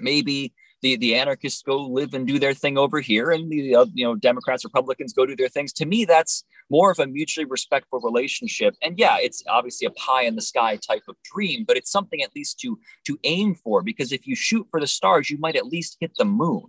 [0.01, 3.87] maybe the the anarchists go live and do their thing over here and the uh,
[3.95, 5.73] you know democrats republicans go do their things.
[5.75, 8.75] To me that's more of a mutually respectful relationship.
[8.83, 12.23] And yeah it's obviously a pie in the sky type of dream but it's something
[12.23, 15.57] at least to to aim for because if you shoot for the stars you might
[15.57, 16.65] at least hit the moon.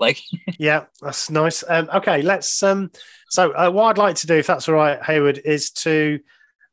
[0.00, 0.20] Like
[0.58, 1.64] yeah that's nice.
[1.68, 2.90] Um, okay let's um
[3.30, 6.20] so uh, what i'd like to do if that's all right hayward is to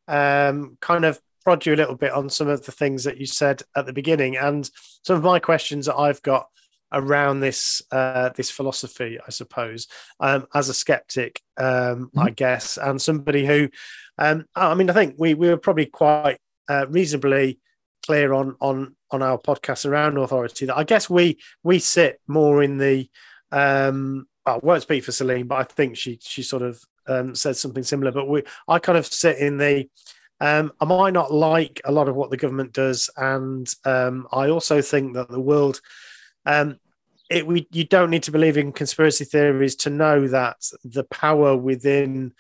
[0.08, 3.26] um kind of prod you a little bit on some of the things that you
[3.26, 4.70] said at the beginning and
[5.04, 6.48] some of my questions that I've got
[6.92, 9.88] around this uh, this philosophy, I suppose,
[10.20, 12.20] um, as a skeptic, um, mm-hmm.
[12.20, 13.70] I guess, and somebody who,
[14.18, 16.38] um, I mean, I think we we were probably quite
[16.68, 17.60] uh, reasonably
[18.06, 22.64] clear on on on our podcast around authority that I guess we we sit more
[22.64, 23.10] in the
[23.52, 27.58] um, well, won't speak for Celine, but I think she she sort of um, said
[27.58, 28.12] something similar.
[28.12, 29.90] But we I kind of sit in the
[30.40, 34.50] um, I might not like a lot of what the government does, and um, I
[34.50, 35.82] also think that the world
[36.46, 36.80] um,
[37.30, 41.56] it, we, you don't need to believe in conspiracy theories to know that the power
[41.58, 42.34] within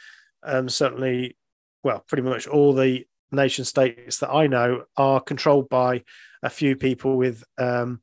[0.43, 1.35] um, certainly,
[1.83, 6.03] well, pretty much all the nation states that I know are controlled by
[6.43, 8.01] a few people with um,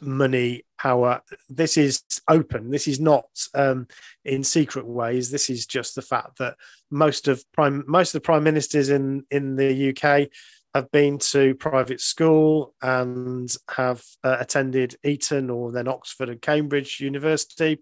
[0.00, 1.22] money, power.
[1.48, 2.70] This is open.
[2.70, 3.86] This is not um,
[4.24, 5.30] in secret ways.
[5.30, 6.56] This is just the fact that
[6.90, 10.28] most of prime most of the prime ministers in in the UK
[10.74, 17.00] have been to private school and have uh, attended Eton or then Oxford and Cambridge
[17.00, 17.78] University.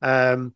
[0.00, 0.54] Um,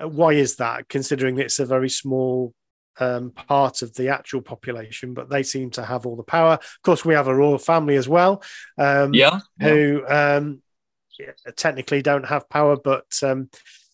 [0.00, 0.88] why is that?
[0.88, 2.54] Considering it's a very small
[3.00, 6.54] um, part of the actual population, but they seem to have all the power.
[6.54, 8.42] Of course, we have a royal family as well,
[8.78, 10.62] um, yeah, who um,
[11.56, 13.50] technically don't have power, but um,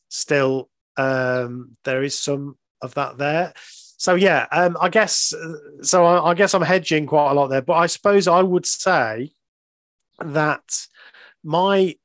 [0.09, 3.53] still um, there is some of that there
[3.99, 5.35] so yeah, um, I guess
[5.83, 6.07] so.
[6.07, 9.33] I, I, guess I'm hedging quite a lot there, but I suppose I would say
[10.21, 10.87] that
[11.43, 11.97] my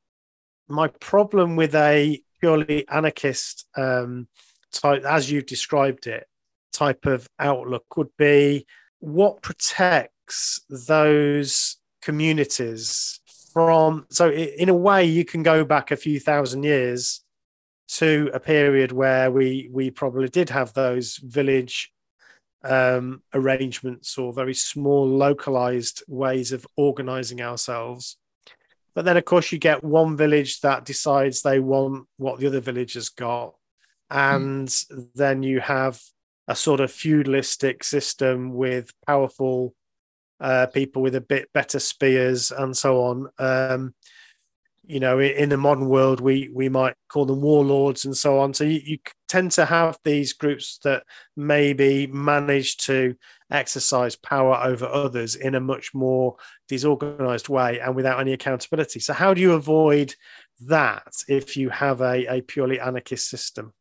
[0.68, 4.28] my problem with a purely anarchist um,
[4.72, 6.28] type, as you've described it,
[6.74, 8.66] type of outlook would be
[9.00, 13.20] what protects those communities
[13.54, 14.06] from.
[14.10, 17.22] So in a way, you can go back a few thousand years
[17.90, 21.92] to a period where we we probably did have those village
[22.64, 28.18] um, arrangements or very small localized ways of organizing ourselves.
[28.96, 32.60] But then, of course, you get one village that decides they want what the other
[32.60, 33.56] village has got.
[34.10, 35.08] And mm.
[35.16, 36.00] then you have
[36.48, 39.74] a sort of feudalistic system with powerful
[40.40, 43.30] uh, people with a bit better spears and so on.
[43.40, 43.94] Um,
[44.86, 48.54] you know, in the modern world, we we might call them warlords and so on.
[48.54, 48.98] So you, you
[49.30, 51.04] tend to have these groups that
[51.38, 53.16] maybe manage to
[53.50, 56.36] exercise power over others in a much more
[56.68, 59.00] disorganized way and without any accountability.
[59.00, 60.16] So how do you avoid
[60.68, 63.74] that if you have a, a purely anarchist system?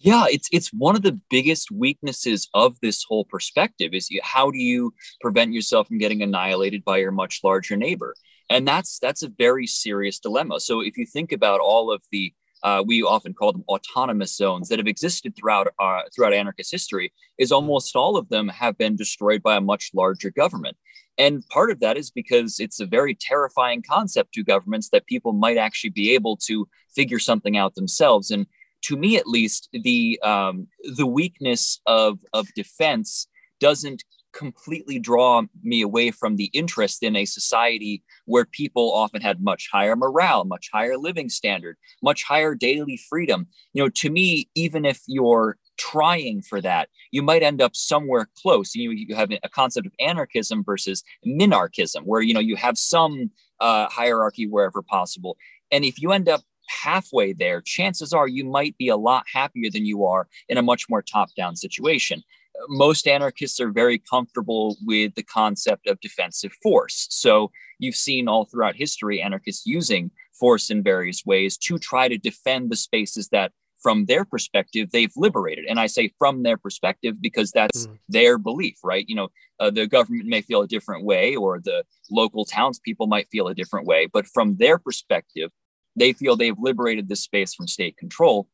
[0.00, 4.50] Yeah, it's it's one of the biggest weaknesses of this whole perspective is you, how
[4.50, 8.14] do you prevent yourself from getting annihilated by your much larger neighbor?
[8.50, 10.60] and that's that's a very serious dilemma.
[10.60, 12.32] So if you think about all of the
[12.64, 17.12] uh, we often call them autonomous zones that have existed throughout uh, throughout anarchist history
[17.38, 20.76] is almost all of them have been destroyed by a much larger government.
[21.18, 25.32] And part of that is because it's a very terrifying concept to governments that people
[25.32, 28.30] might actually be able to figure something out themselves.
[28.30, 28.46] And
[28.82, 33.28] to me at least the um, the weakness of of defense
[33.60, 39.42] doesn't completely draw me away from the interest in a society where people often had
[39.42, 43.48] much higher morale, much higher living standard, much higher daily freedom.
[43.72, 48.28] You know, to me, even if you're trying for that, you might end up somewhere
[48.40, 48.74] close.
[48.74, 53.30] You, you have a concept of anarchism versus minarchism, where you know you have some
[53.60, 55.36] uh, hierarchy wherever possible,
[55.70, 59.70] and if you end up halfway there, chances are you might be a lot happier
[59.70, 62.22] than you are in a much more top-down situation
[62.68, 67.06] most anarchists are very comfortable with the concept of defensive force.
[67.10, 72.18] So you've seen all throughout history anarchists using force in various ways to try to
[72.18, 73.52] defend the spaces that
[73.82, 77.96] from their perspective they've liberated and i say from their perspective because that's mm.
[78.08, 79.28] their belief right you know
[79.60, 83.54] uh, the government may feel a different way or the local townspeople might feel a
[83.54, 85.52] different way but from their perspective
[85.98, 88.48] they feel they've liberated this space from state control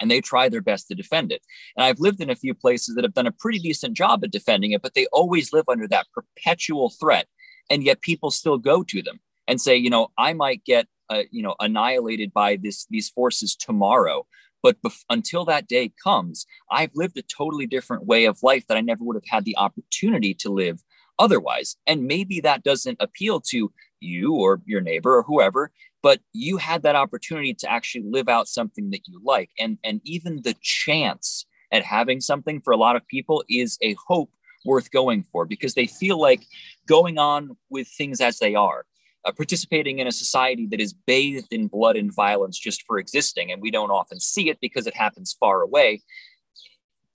[0.00, 1.42] and they try their best to defend it.
[1.76, 4.30] And I've lived in a few places that have done a pretty decent job at
[4.30, 7.26] defending it, but they always live under that perpetual threat.
[7.70, 11.22] And yet people still go to them and say, you know, I might get, uh,
[11.30, 14.26] you know, annihilated by this these forces tomorrow.
[14.62, 18.76] But bef- until that day comes, I've lived a totally different way of life that
[18.76, 20.82] I never would have had the opportunity to live
[21.18, 21.76] otherwise.
[21.86, 25.72] And maybe that doesn't appeal to you or your neighbor or whoever,
[26.06, 29.50] but you had that opportunity to actually live out something that you like.
[29.58, 33.96] And, and even the chance at having something for a lot of people is a
[34.06, 34.30] hope
[34.64, 36.44] worth going for because they feel like
[36.86, 38.86] going on with things as they are.
[39.24, 43.50] Uh, participating in a society that is bathed in blood and violence just for existing,
[43.50, 46.00] and we don't often see it because it happens far away,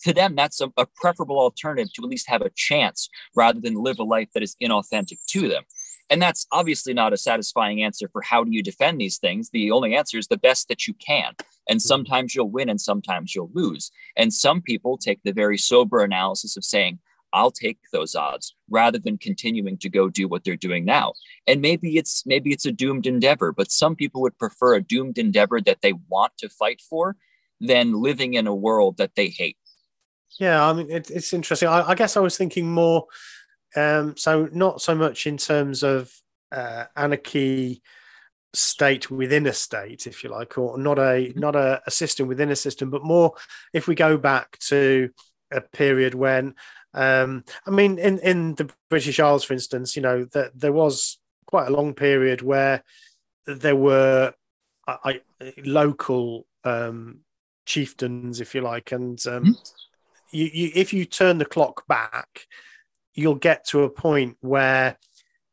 [0.02, 3.76] to them, that's a, a, preferable alternative to at least have a chance rather than
[3.76, 5.64] live a life that is inauthentic to them.
[6.12, 9.50] And that's obviously not a satisfying answer for how do you defend these things.
[9.50, 11.34] The only answer is the best that you can.
[11.69, 11.80] And hmm.
[11.80, 13.91] sometimes you'll win and sometimes you'll lose.
[14.17, 17.00] And some people take the very sober analysis of saying,
[17.34, 21.13] I'll take those odds rather than continuing to go do what they're doing now.
[21.47, 25.17] And maybe it's maybe it's a doomed endeavor, but some people would prefer a doomed
[25.17, 27.15] endeavor that they want to fight for
[27.62, 29.56] than living in a world that they hate.
[30.39, 31.69] Yeah, I mean, it, it's interesting.
[31.69, 33.06] I, I, guess I was thinking more,
[33.76, 36.12] um, so not so much in terms of
[36.52, 37.82] uh, anarchy
[38.54, 41.40] state within a state, if you like, or not a mm-hmm.
[41.40, 43.34] not a, a, system within a system, but more
[43.74, 45.10] if we go back to
[45.52, 46.56] a period when,
[46.94, 51.18] um, I mean, in in the British Isles, for instance, you know that there was
[51.46, 52.84] quite a long period where
[53.46, 54.34] there were
[54.88, 57.20] I, I, local um,
[57.66, 59.52] chieftains, if you like, and um, mm-hmm
[60.32, 62.48] you, you if you turn the clock back,
[63.13, 64.97] you'll get to a point where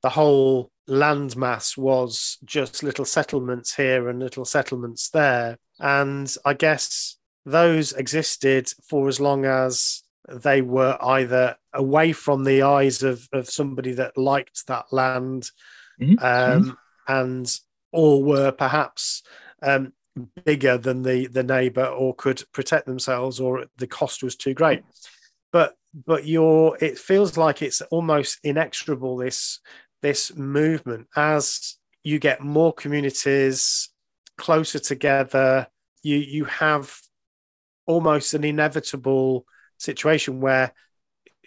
[0.02, 5.58] the whole landmass was just little settlements here and little settlements there.
[5.78, 12.62] And I guess those existed for as long as they were either away from the
[12.62, 15.50] eyes of, of somebody that liked that land
[16.00, 16.24] mm-hmm.
[16.24, 16.72] Um, mm-hmm.
[17.08, 17.60] and
[17.92, 19.22] or were perhaps
[19.62, 19.92] um,
[20.44, 24.82] bigger than the the neighbor or could protect themselves or the cost was too great
[25.52, 29.61] but but you're it feels like it's almost inexorable this
[30.03, 33.90] this movement as you get more communities
[34.37, 35.66] closer together
[36.03, 36.94] you you have
[37.87, 39.46] almost an inevitable
[39.79, 40.72] situation where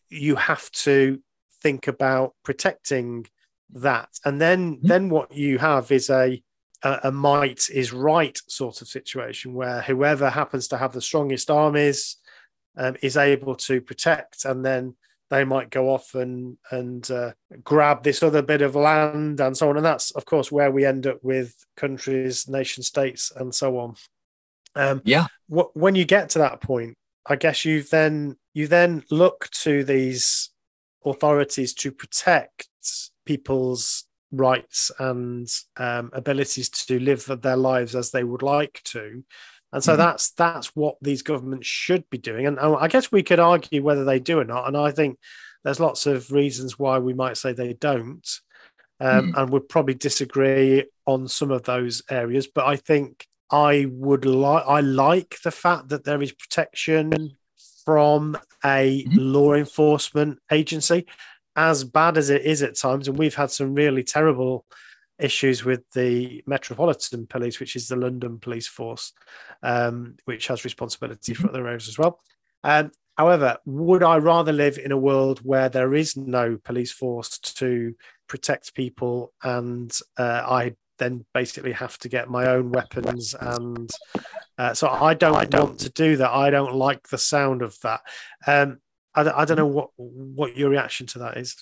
[0.10, 1.22] you have to
[1.62, 3.26] think about protecting
[3.70, 4.88] that and then mm-hmm.
[4.88, 6.42] then what you have is a
[6.84, 11.52] a, a, might is right sort of situation where whoever happens to have the strongest
[11.52, 12.18] armies
[12.78, 14.96] um, is able to protect, and then
[15.30, 17.32] they might go off and and uh,
[17.64, 19.78] grab this other bit of land and so on.
[19.78, 23.96] And that's of course where we end up with countries, nation states, and so on.
[24.76, 25.28] Um, yeah.
[25.48, 29.84] Wh- when you get to that point, I guess you then you then look to
[29.84, 30.50] these
[31.06, 32.68] authorities to protect
[33.26, 39.24] people's rights and um, abilities to live their lives as they would like to.
[39.74, 40.02] And so mm-hmm.
[40.02, 42.46] that's that's what these governments should be doing.
[42.46, 44.68] And I guess we could argue whether they do or not.
[44.68, 45.18] And I think
[45.64, 48.28] there's lots of reasons why we might say they don't.
[49.00, 49.42] Um, mm.
[49.42, 52.46] And would probably disagree on some of those areas.
[52.46, 57.36] But I think I would like I like the fact that there is protection
[57.84, 59.18] from a mm-hmm.
[59.18, 61.08] law enforcement agency
[61.56, 64.66] as bad as it is at times, and we've had some really terrible
[65.22, 69.14] issues with the Metropolitan Police, which is the London police force,
[69.64, 72.20] um, which has responsibility for other areas as well.
[72.64, 77.38] Um, however, would I rather live in a world where there is no police force
[77.40, 77.96] to
[78.28, 83.90] protect people and uh, I then basically have to get my own weapons and
[84.58, 86.30] uh, so I don't, I don't want to do that.
[86.30, 88.02] I don't like the sound of that.
[88.46, 88.78] Um,
[89.16, 91.56] I, I don't know what what your reaction to that is.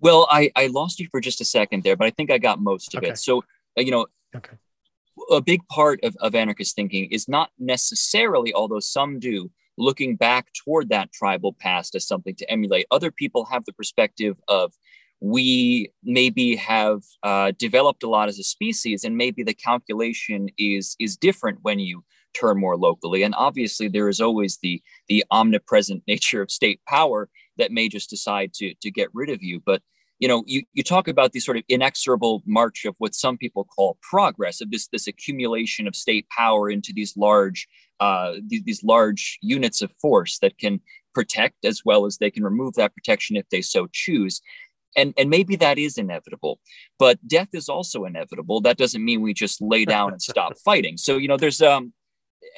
[0.00, 2.60] Well, I, I lost you for just a second there, but I think I got
[2.60, 3.10] most of okay.
[3.10, 3.18] it.
[3.18, 3.44] So,
[3.78, 4.56] uh, you know, okay.
[5.30, 10.52] a big part of, of anarchist thinking is not necessarily, although some do, looking back
[10.52, 12.86] toward that tribal past as something to emulate.
[12.90, 14.72] Other people have the perspective of
[15.20, 20.96] we maybe have uh, developed a lot as a species, and maybe the calculation is
[20.98, 23.22] is different when you turn more locally.
[23.22, 27.28] And obviously, there is always the the omnipresent nature of state power
[27.60, 29.60] that may just decide to to get rid of you.
[29.64, 29.82] But
[30.18, 33.64] you know, you, you talk about the sort of inexorable march of what some people
[33.64, 37.68] call progress of this this accumulation of state power into these large
[38.00, 40.80] uh, these, these large units of force that can
[41.14, 44.40] protect as well as they can remove that protection if they so choose
[44.96, 46.60] and and maybe that is inevitable
[47.00, 50.96] but death is also inevitable that doesn't mean we just lay down and stop fighting
[50.96, 51.92] so you know there's um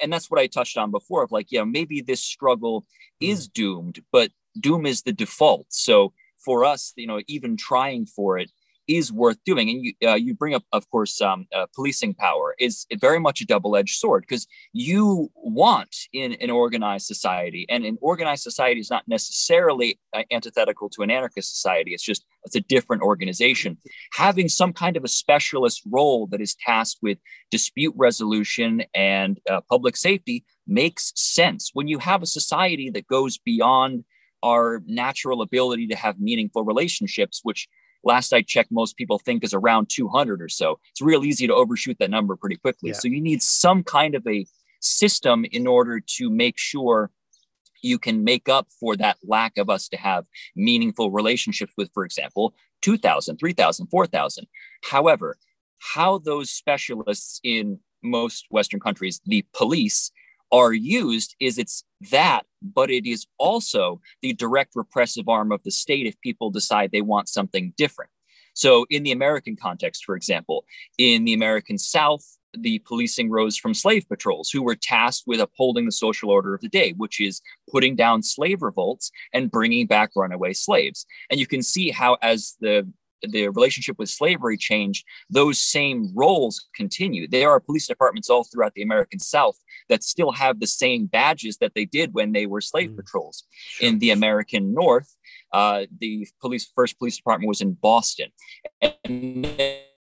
[0.01, 2.85] and that's what I touched on before of like, yeah, maybe this struggle mm.
[3.29, 5.67] is doomed, but doom is the default.
[5.69, 8.51] So for us, you know, even trying for it
[8.87, 9.69] is worth doing.
[9.69, 13.41] And you uh, you bring up, of course, um, uh, policing power is very much
[13.41, 18.81] a double edged sword because you want in an organized society, and an organized society
[18.81, 21.93] is not necessarily uh, antithetical to an anarchist society.
[21.93, 23.77] It's just it's a different organization.
[24.13, 27.19] Having some kind of a specialist role that is tasked with
[27.51, 33.37] dispute resolution and uh, public safety makes sense when you have a society that goes
[33.37, 34.03] beyond
[34.43, 37.67] our natural ability to have meaningful relationships, which
[38.03, 40.79] last I checked, most people think is around 200 or so.
[40.91, 42.89] It's real easy to overshoot that number pretty quickly.
[42.89, 42.97] Yeah.
[42.97, 44.45] So you need some kind of a
[44.81, 47.09] system in order to make sure
[47.81, 50.25] you can make up for that lack of us to have
[50.55, 54.47] meaningful relationships with, for example, 2,000, 3,000, 4,000.
[54.83, 55.37] However,
[55.79, 60.11] how those specialists in most Western countries, the police,
[60.53, 65.71] are used is it's that, but it is also the direct repressive arm of the
[65.71, 68.11] state if people decide they want something different.
[68.53, 70.63] So, in the American context, for example,
[70.99, 72.23] in the American South,
[72.55, 76.61] the policing rose from slave patrols who were tasked with upholding the social order of
[76.61, 77.41] the day, which is
[77.71, 81.07] putting down slave revolts and bringing back runaway slaves.
[81.31, 82.87] And you can see how, as the
[83.27, 87.27] the relationship with slavery changed, those same roles continue.
[87.27, 89.57] There are police departments all throughout the American South
[89.93, 92.97] that still have the same badges that they did when they were slave mm.
[92.97, 93.43] patrols.
[93.53, 93.87] Sure.
[93.87, 95.15] In the American North,
[95.53, 98.29] uh, the police first police department was in Boston.
[98.81, 99.45] And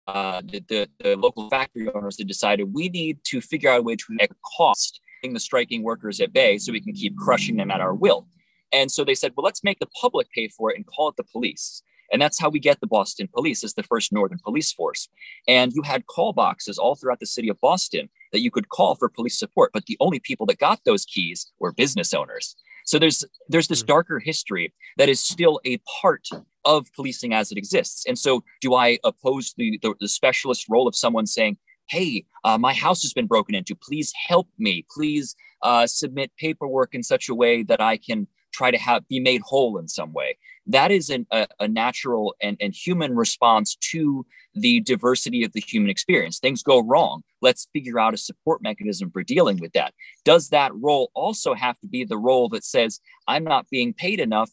[0.09, 3.83] uh, the, the, the, local factory owners had decided we need to figure out a
[3.83, 7.70] way to make cost the striking workers at bay so we can keep crushing them
[7.70, 8.26] at our will.
[8.72, 11.16] And so they said, well, let's make the public pay for it and call it
[11.16, 11.83] the police.
[12.11, 15.09] And that's how we get the Boston Police as the first Northern police force.
[15.47, 18.95] And you had call boxes all throughout the city of Boston that you could call
[18.95, 22.57] for police support, but the only people that got those keys were business owners.
[22.85, 23.87] So there's there's this hmm.
[23.87, 26.26] darker history that is still a part
[26.64, 28.05] of policing as it exists.
[28.07, 31.57] And so do I oppose the, the, the specialist role of someone saying,
[31.89, 33.74] hey, uh, my house has been broken into.
[33.74, 34.85] Please help me.
[34.95, 38.26] Please uh, submit paperwork in such a way that I can
[38.59, 40.37] try to have be made whole in some way.
[40.67, 45.61] That is an, a, a, natural and, and human response to the diversity of the
[45.61, 46.41] human experience.
[46.41, 47.23] Things go wrong.
[47.41, 49.95] Let's figure out a support mechanism for dealing with that.
[50.25, 54.19] Does that role also have to be the role that says i'm not being paid
[54.21, 54.51] enough.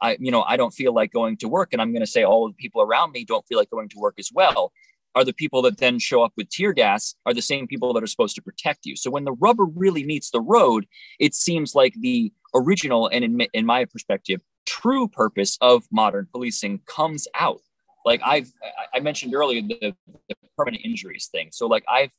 [0.00, 2.24] I you know i don't feel like going to work and i'm going to say
[2.24, 4.72] all of the people around me don't feel like going to work as well.
[5.16, 8.02] Are the people that then show up with tear gas are the same people that
[8.02, 8.96] are supposed to protect you?
[8.96, 10.86] So when the rubber really meets the road
[11.20, 16.80] it seems like the original and in, in my perspective true purpose of modern policing
[16.86, 17.60] comes out.
[18.04, 18.52] Like I've
[18.94, 19.94] I mentioned earlier the,
[20.28, 21.48] the permanent injuries thing.
[21.52, 22.10] So like I've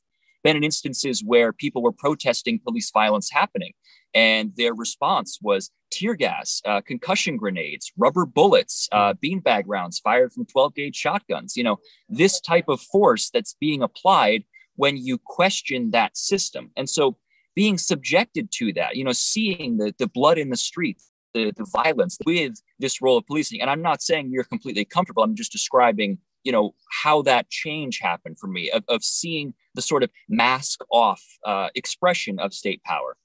[0.42, 3.72] been in instances where people were protesting police violence happening,
[4.14, 10.32] and their response was tear gas, uh, concussion grenades, rubber bullets, uh, beanbag rounds fired
[10.32, 11.56] from 12 gauge shotguns.
[11.56, 11.76] You know,
[12.08, 14.44] this type of force that's being applied
[14.76, 16.70] when you question that system.
[16.76, 17.16] And so
[17.56, 21.66] being subjected to that, you know, seeing the, the blood in the streets, the, the
[21.72, 23.60] violence with this role of policing.
[23.60, 25.24] And I'm not saying you're completely comfortable.
[25.24, 29.82] I'm just describing, you know, how that change happened for me of, of seeing the
[29.82, 33.16] sort of mask off uh, expression of state power.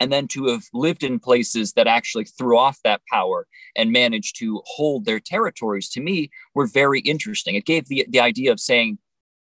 [0.00, 4.38] And then to have lived in places that actually threw off that power and managed
[4.38, 7.56] to hold their territories to me were very interesting.
[7.56, 8.98] It gave the, the idea of saying,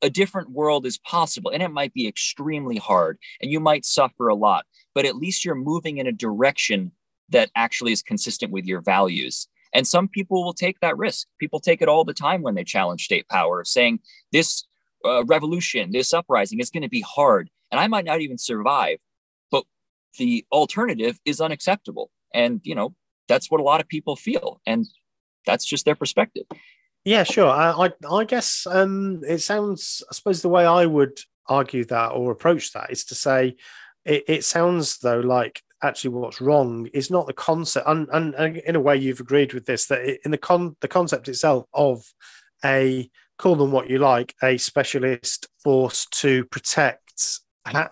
[0.01, 4.27] a different world is possible and it might be extremely hard and you might suffer
[4.27, 6.91] a lot but at least you're moving in a direction
[7.29, 9.47] that actually is consistent with your values.
[9.73, 11.27] And some people will take that risk.
[11.39, 13.99] People take it all the time when they challenge state power, saying
[14.31, 14.65] this
[15.03, 18.97] uh, revolution, this uprising is going to be hard, and I might not even survive.
[19.51, 19.65] But
[20.17, 22.95] the alternative is unacceptable, and you know
[23.27, 24.85] that's what a lot of people feel, and
[25.45, 26.45] that's just their perspective.
[27.05, 27.47] Yeah, sure.
[27.47, 30.03] I I, I guess um, it sounds.
[30.09, 33.55] I suppose the way I would argue that or approach that is to say,
[34.05, 38.57] it, it sounds though like actually what's wrong is not the concept and, and, and
[38.57, 42.03] in a way you've agreed with this that in the con the concept itself of
[42.63, 47.39] a call them what you like a specialist force to protect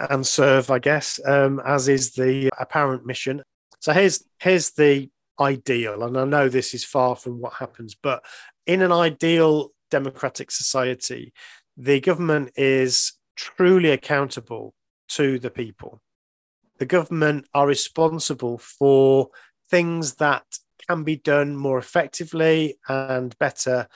[0.10, 3.44] and serve i guess um, as is the apparent mission
[3.80, 5.10] so here's here's the
[5.40, 8.24] ideal and i know this is far from what happens but
[8.66, 11.34] in an ideal democratic society
[11.78, 14.74] the government is truly accountable
[15.08, 16.02] to the people
[16.80, 19.30] the government are responsible for
[19.70, 20.44] things that
[20.88, 23.88] can be done more effectively and better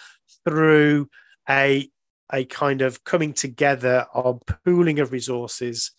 [0.45, 1.09] through
[1.49, 1.89] a
[2.33, 5.91] a kind of coming together of pooling of resources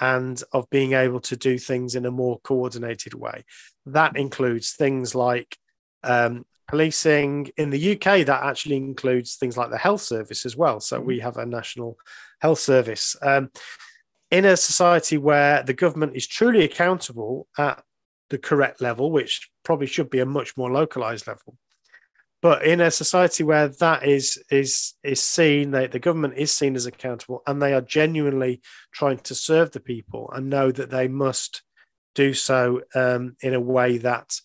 [0.00, 3.44] and of being able to do things in a more coordinated way.
[3.86, 5.56] That includes things like
[6.02, 7.50] um, policing.
[7.56, 10.80] In the UK, that actually includes things like the health service as well.
[10.80, 11.98] So we have a national
[12.40, 13.16] health service.
[13.22, 13.50] Um,
[14.30, 17.82] in a society where the government is truly accountable at
[18.30, 21.56] the correct level, which probably should be a much more localized level,
[22.44, 26.76] but in a society where that is is is seen, that the government is seen
[26.76, 28.60] as accountable, and they are genuinely
[28.92, 31.62] trying to serve the people and know that they must
[32.14, 34.38] do so um, in a way that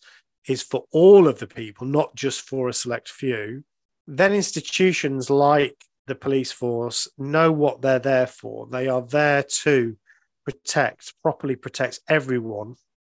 [0.49, 3.63] is for all of the people, not just for a select few.
[4.07, 5.77] Then institutions like
[6.07, 8.67] the police force know what they're there for.
[8.67, 9.95] They are there to
[10.43, 12.75] protect, properly protect everyone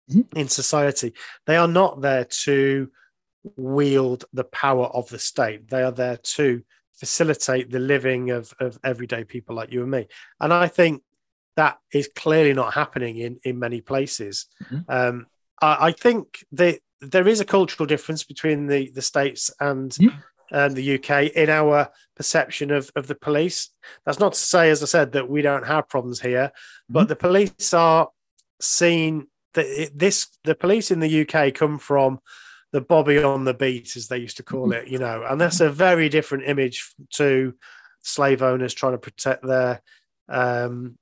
[0.10, 0.38] mm-hmm.
[0.38, 1.14] in society.
[1.48, 2.92] They are not there to
[3.56, 5.70] wield the power of the state.
[5.70, 6.62] They are there to
[6.94, 10.08] facilitate the living of, of everyday people like you and me.
[10.40, 11.02] And I think
[11.56, 14.46] that is clearly not happening in, in many places.
[14.64, 14.78] Mm-hmm.
[14.88, 15.28] Um,
[15.62, 20.18] I, I, think that there is a cultural difference between the, the states and mm-hmm.
[20.52, 23.70] um, the UK in our perception of, of the police.
[24.06, 26.94] That's not to say, as I said, that we don't have problems here, mm-hmm.
[26.94, 28.10] but the police are
[28.62, 32.20] seen that this the police in the UK come from
[32.72, 35.60] the Bobby on the beat, as they used to call it, you know, and that's
[35.60, 37.54] a very different image to
[38.02, 39.82] slave owners trying to protect their,
[40.28, 40.98] um,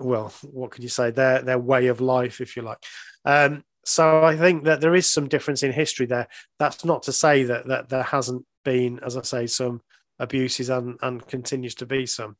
[0.00, 2.78] well, what could you say, their their way of life, if you like.
[3.24, 6.28] Um, so I think that there is some difference in history there.
[6.58, 9.82] That's not to say that that there hasn't been, as I say, some
[10.18, 12.36] abuses and and continues to be some.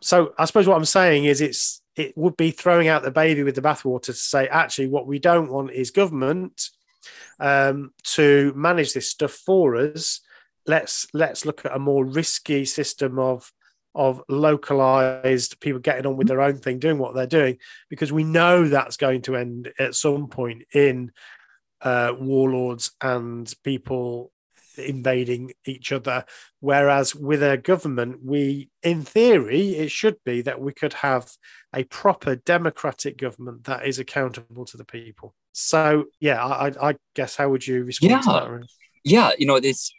[0.00, 3.42] So I suppose what I'm saying is it's it would be throwing out the baby
[3.42, 6.70] with the bathwater to say actually what we don't want is government
[7.38, 10.20] um, to manage this stuff for us.
[10.66, 13.50] Let's let's look at a more risky system of
[13.94, 18.24] of localized people getting on with their own thing, doing what they're doing, because we
[18.24, 21.12] know that's going to end at some point in
[21.80, 24.32] uh, warlords and people
[24.76, 26.24] invading each other.
[26.60, 31.30] Whereas with a government, we, in theory, it should be that we could have
[31.72, 35.34] a proper democratic government that is accountable to the people.
[35.52, 38.20] So, yeah, I, I guess how would you respond yeah.
[38.20, 38.66] to that?
[39.04, 39.94] Yeah, you know, it's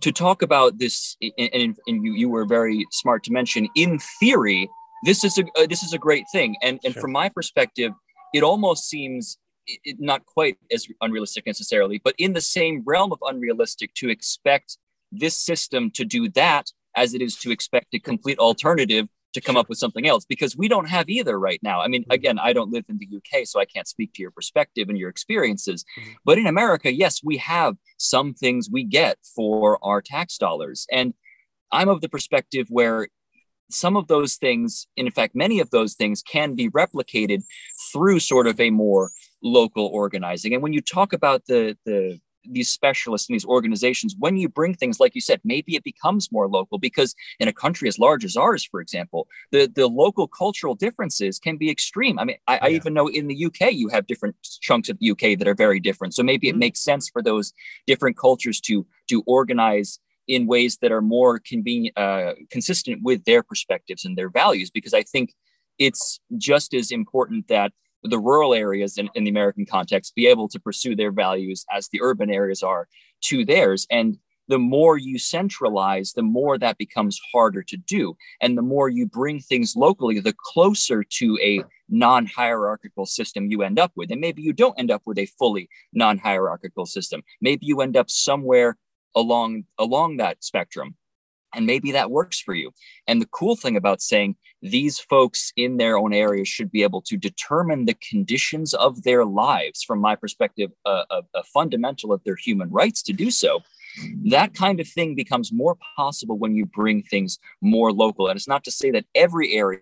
[0.00, 3.68] to talk about this, and, and you, you were very smart to mention.
[3.74, 4.68] In theory,
[5.04, 7.02] this is a uh, this is a great thing, and and sure.
[7.02, 7.92] from my perspective,
[8.32, 13.18] it almost seems it, not quite as unrealistic necessarily, but in the same realm of
[13.22, 14.78] unrealistic to expect
[15.12, 16.66] this system to do that
[16.96, 20.56] as it is to expect a complete alternative to come up with something else because
[20.56, 21.80] we don't have either right now.
[21.80, 22.12] I mean, mm-hmm.
[22.12, 24.96] again, I don't live in the UK, so I can't speak to your perspective and
[24.96, 25.84] your experiences.
[25.98, 26.12] Mm-hmm.
[26.24, 30.86] But in America, yes, we have some things we get for our tax dollars.
[30.90, 31.14] And
[31.70, 33.08] I'm of the perspective where
[33.70, 37.42] some of those things, in fact, many of those things can be replicated
[37.92, 39.10] through sort of a more
[39.42, 40.54] local organizing.
[40.54, 42.20] And when you talk about the, the
[42.50, 46.32] these specialists and these organizations, when you bring things like you said, maybe it becomes
[46.32, 50.28] more local because in a country as large as ours, for example, the, the local
[50.28, 52.18] cultural differences can be extreme.
[52.18, 52.60] I mean, I, yeah.
[52.62, 55.54] I even know in the UK you have different chunks of the UK that are
[55.54, 56.14] very different.
[56.14, 56.56] So maybe mm-hmm.
[56.56, 57.52] it makes sense for those
[57.86, 63.42] different cultures to to organize in ways that are more convenient, uh, consistent with their
[63.42, 64.70] perspectives and their values.
[64.70, 65.34] Because I think
[65.78, 67.72] it's just as important that
[68.04, 71.88] the rural areas in, in the American context be able to pursue their values as
[71.88, 72.86] the urban areas are
[73.22, 73.86] to theirs.
[73.90, 78.14] And the more you centralize, the more that becomes harder to do.
[78.42, 83.62] And the more you bring things locally, the closer to a non hierarchical system you
[83.62, 84.10] end up with.
[84.10, 87.22] And maybe you don't end up with a fully non hierarchical system.
[87.40, 88.76] Maybe you end up somewhere
[89.14, 90.96] along along that spectrum
[91.54, 92.72] and maybe that works for you.
[93.06, 97.02] And the cool thing about saying these folks in their own areas should be able
[97.02, 102.22] to determine the conditions of their lives from my perspective a, a, a fundamental of
[102.24, 103.60] their human rights to do so
[104.24, 108.28] that kind of thing becomes more possible when you bring things more local.
[108.28, 109.80] And it's not to say that every area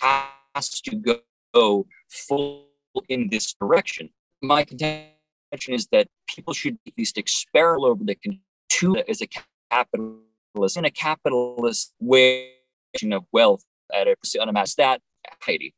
[0.00, 1.20] has to
[1.54, 2.66] go full
[3.08, 4.10] in this direction.
[4.42, 8.16] My contention is that people should at least experiment over the
[8.70, 9.28] to as a
[9.70, 10.22] capitalist
[10.76, 12.52] in a capitalist way
[13.10, 15.00] of wealth at a unamassed that
[15.40, 15.74] Heidi.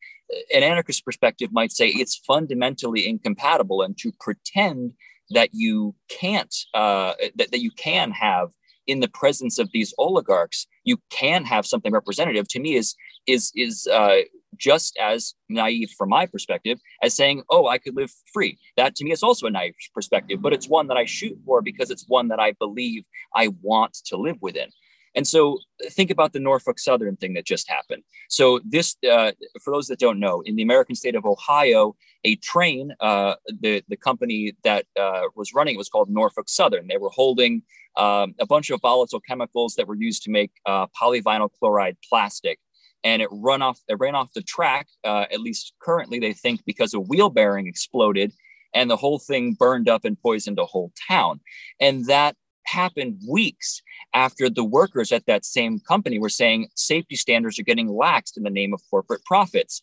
[0.54, 4.92] An anarchist perspective might say it's fundamentally incompatible, and to pretend
[5.30, 8.50] that you can't uh, that, that you can have
[8.86, 12.48] in the presence of these oligarchs, you can have something representative.
[12.48, 12.94] To me, is
[13.26, 14.20] is is uh,
[14.58, 18.58] just as naive from my perspective as saying, oh, I could live free.
[18.76, 21.62] That to me is also a naive perspective, but it's one that I shoot for
[21.62, 24.68] because it's one that I believe I want to live within.
[25.14, 25.58] And so
[25.90, 28.02] think about the Norfolk Southern thing that just happened.
[28.28, 29.32] So this, uh,
[29.62, 31.94] for those that don't know, in the American state of Ohio,
[32.24, 36.88] a train, uh, the the company that uh, was running it was called Norfolk Southern.
[36.88, 37.62] They were holding
[37.96, 42.58] um, a bunch of volatile chemicals that were used to make uh, polyvinyl chloride plastic,
[43.04, 43.78] and it run off.
[43.88, 44.88] It ran off the track.
[45.04, 48.32] Uh, at least currently, they think because a wheel bearing exploded,
[48.74, 51.40] and the whole thing burned up and poisoned a whole town.
[51.78, 53.82] And that happened weeks
[54.14, 58.42] after the workers at that same company were saying safety standards are getting laxed in
[58.42, 59.82] the name of corporate profits.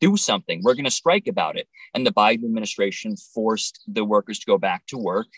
[0.00, 0.60] Do something.
[0.62, 1.68] We're going to strike about it.
[1.94, 5.28] And the Biden administration forced the workers to go back to work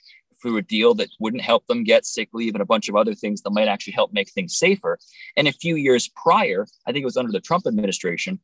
[0.41, 3.15] through a deal that wouldn't help them get sick leave and a bunch of other
[3.15, 4.99] things that might actually help make things safer.
[5.37, 8.41] And a few years prior, I think it was under the Trump administration,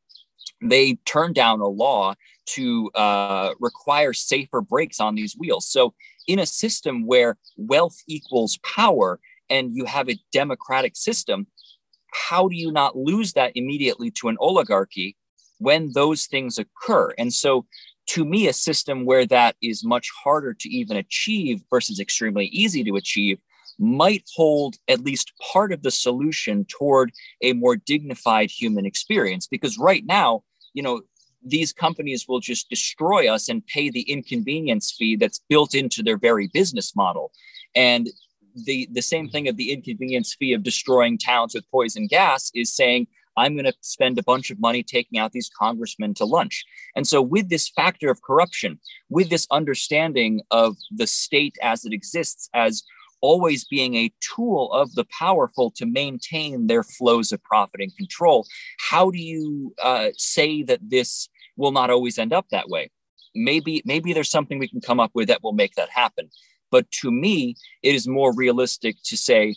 [0.60, 2.14] they turned down a law
[2.46, 5.66] to uh, require safer brakes on these wheels.
[5.66, 5.94] So,
[6.26, 9.20] in a system where wealth equals power
[9.50, 11.46] and you have a democratic system,
[12.12, 15.16] how do you not lose that immediately to an oligarchy
[15.58, 17.12] when those things occur?
[17.18, 17.66] And so,
[18.06, 22.84] to me, a system where that is much harder to even achieve versus extremely easy
[22.84, 23.38] to achieve
[23.78, 27.10] might hold at least part of the solution toward
[27.42, 29.46] a more dignified human experience.
[29.46, 30.42] Because right now,
[30.74, 31.02] you know,
[31.44, 36.16] these companies will just destroy us and pay the inconvenience fee that's built into their
[36.16, 37.32] very business model.
[37.74, 38.08] And
[38.54, 42.72] the, the same thing of the inconvenience fee of destroying towns with poison gas is
[42.74, 46.64] saying, I'm going to spend a bunch of money taking out these congressmen to lunch.
[46.94, 48.78] And so, with this factor of corruption,
[49.08, 52.82] with this understanding of the state as it exists as
[53.24, 58.46] always being a tool of the powerful to maintain their flows of profit and control.
[58.78, 62.90] How do you uh, say that this will not always end up that way?
[63.34, 66.28] Maybe, maybe there's something we can come up with that will make that happen.
[66.70, 69.56] But to me, it is more realistic to say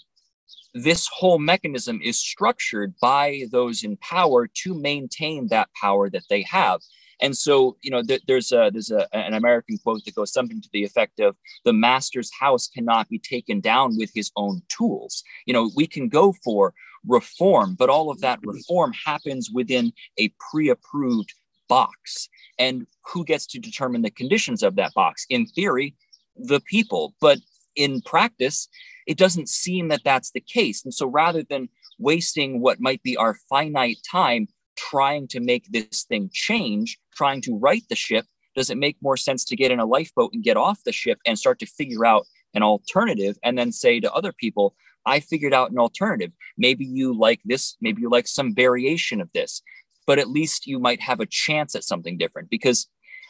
[0.83, 6.43] this whole mechanism is structured by those in power to maintain that power that they
[6.43, 6.81] have.
[7.19, 10.61] And so, you know, th- there's a, there's a, an American quote that goes something
[10.61, 15.23] to the effect of the master's house cannot be taken down with his own tools.
[15.45, 16.73] You know, we can go for
[17.07, 21.33] reform, but all of that reform happens within a pre-approved
[21.67, 22.29] box.
[22.59, 25.25] And who gets to determine the conditions of that box?
[25.29, 25.95] In theory,
[26.35, 27.39] the people, but
[27.75, 28.67] in practice,
[29.07, 30.83] it doesn't seem that that's the case.
[30.83, 34.47] And so rather than wasting what might be our finite time
[34.77, 39.17] trying to make this thing change, trying to right the ship, does it make more
[39.17, 42.05] sense to get in a lifeboat and get off the ship and start to figure
[42.05, 46.31] out an alternative and then say to other people, I figured out an alternative.
[46.57, 49.61] Maybe you like this, maybe you like some variation of this,
[50.05, 52.87] but at least you might have a chance at something different because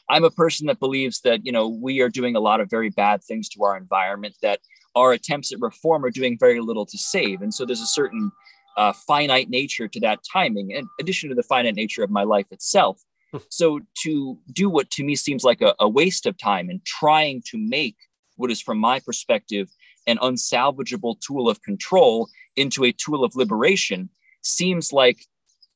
[0.10, 2.90] I'm a person that believes that, you know, we are doing a lot of very
[2.90, 4.62] bad things to our environment that
[4.98, 7.42] our attempts at reform are doing very little to save.
[7.42, 8.32] And so there's a certain
[8.78, 12.52] uh, finite nature to that timing, in addition to the finite nature of my life
[12.52, 13.02] itself.
[13.34, 13.40] Hmm.
[13.50, 17.44] so to do what to me seems like a, a waste of time and trying
[17.52, 17.98] to make
[18.38, 19.68] what is, from my perspective,
[20.06, 24.10] an unsalvageable tool of control into a tool of liberation
[24.44, 25.26] seems like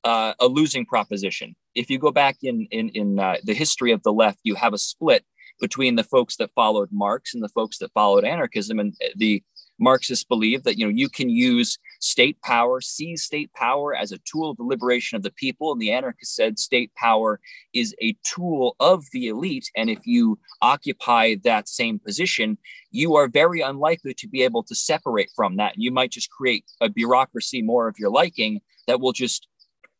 [0.03, 1.55] uh, a losing proposition.
[1.75, 4.73] If you go back in in, in uh, the history of the left, you have
[4.73, 5.25] a split
[5.61, 9.41] between the folks that followed Marx and the folks that followed anarchism, and the
[9.79, 14.19] Marxists believe that you know you can use state power, seize state power as a
[14.19, 17.39] tool of the liberation of the people, and the anarchists said state power
[17.73, 22.57] is a tool of the elite, and if you occupy that same position,
[22.91, 25.73] you are very unlikely to be able to separate from that.
[25.77, 29.47] You might just create a bureaucracy more of your liking that will just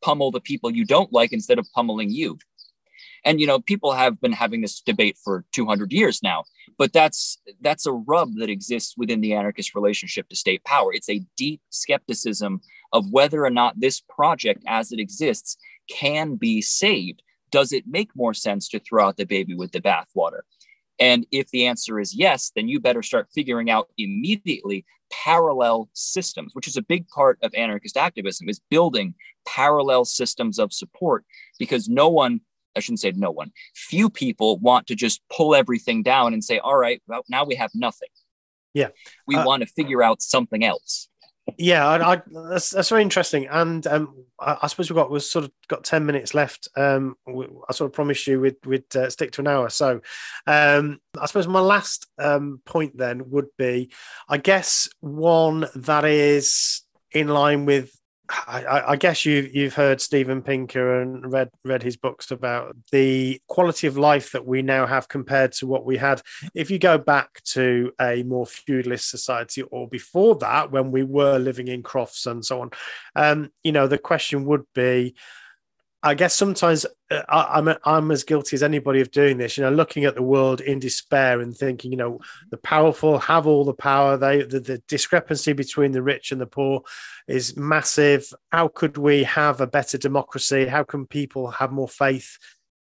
[0.04, 2.38] pummel the people you don't like instead of pummeling you.
[3.24, 6.44] And you know, people have been having this debate for 200 years now,
[6.78, 10.94] but that's that's a rub that exists within the anarchist relationship to state power.
[10.94, 12.62] It's a deep skepticism
[12.94, 15.58] of whether or not this project as it exists
[15.90, 17.22] can be saved.
[17.52, 20.42] Does it make more sense to throw out the baby with the bathwater?
[21.00, 26.54] And if the answer is yes, then you better start figuring out immediately parallel systems,
[26.54, 29.14] which is a big part of anarchist activism, is building
[29.46, 31.26] parallel systems of support
[31.60, 32.42] because no one
[32.76, 33.52] I shouldn't say no one.
[33.76, 37.56] Few people want to just pull everything down and say, all right, well, now we
[37.56, 38.10] have nothing.
[38.74, 38.90] Yeah.
[39.28, 41.10] We uh, want to figure out something else.
[41.58, 43.48] Yeah, I, I, that's, that's very interesting.
[43.48, 46.68] And um, I, I, suppose we've got we've sort of got ten minutes left.
[46.78, 49.70] Um, I sort of promised you we'd, we'd uh, stick to an hour.
[49.70, 50.02] So
[50.48, 53.92] um, I suppose my last um, point then would be,
[54.30, 57.92] I guess one that is in line with
[58.48, 63.42] I, I, guess you've you've heard Steven Pinker and read read his books about the
[63.48, 66.22] quality of life that we now have compared to what we had.
[66.56, 71.40] If you go back to a more feudalist society or before that, when we were
[71.40, 72.72] living in crofts and so on,
[73.16, 75.16] um, you know, the question would be,
[76.04, 79.58] I guess sometimes uh, I, am I'm, I'm as guilty as anybody of doing this.
[79.58, 83.46] You know, looking at the world in despair and thinking, you know, the powerful have
[83.46, 84.18] all the power.
[84.18, 86.82] They the, the discrepancy between the rich and the poor
[87.28, 88.34] is massive.
[88.52, 90.66] How could we have a better democracy?
[90.66, 92.38] How can people have more faith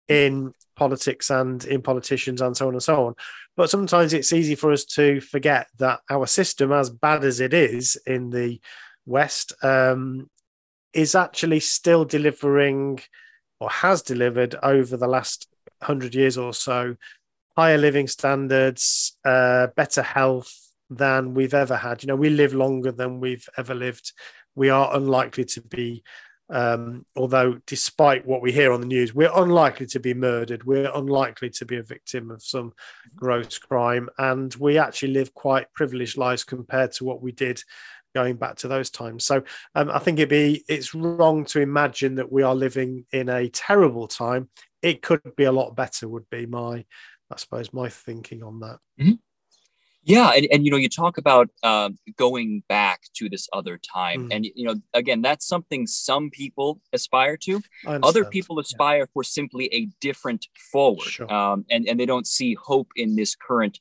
[0.07, 3.15] in politics and in politicians and so on and so on?
[3.57, 7.53] But sometimes it's easy for us to forget that our system, as bad as it
[7.53, 8.61] is in the
[9.05, 10.29] West, um,
[10.93, 12.99] is actually still delivering
[13.59, 15.47] or has delivered over the last
[15.79, 16.95] 100 years or so
[17.59, 22.01] higher living standards, uh, better health than we've ever had.
[22.01, 24.13] You know, we live longer than we've ever lived.
[24.55, 26.03] We are unlikely to be,
[26.49, 30.63] um, although despite what we hear on the news, we're unlikely to be murdered.
[30.63, 32.71] We're unlikely to be a victim of some
[33.13, 34.07] gross crime.
[34.17, 37.61] And we actually live quite privileged lives compared to what we did
[38.15, 39.25] going back to those times.
[39.25, 39.43] So
[39.75, 43.49] um, I think it'd be it's wrong to imagine that we are living in a
[43.49, 44.49] terrible time.
[44.81, 46.07] It could be a lot better.
[46.07, 46.85] Would be my,
[47.31, 48.79] I suppose, my thinking on that.
[48.99, 49.13] Mm-hmm.
[50.03, 54.29] Yeah, and, and you know, you talk about uh, going back to this other time,
[54.29, 54.35] mm.
[54.35, 57.61] and you know, again, that's something some people aspire to.
[57.85, 59.05] Other people aspire yeah.
[59.13, 61.31] for simply a different forward, sure.
[61.31, 63.79] um, and and they don't see hope in this current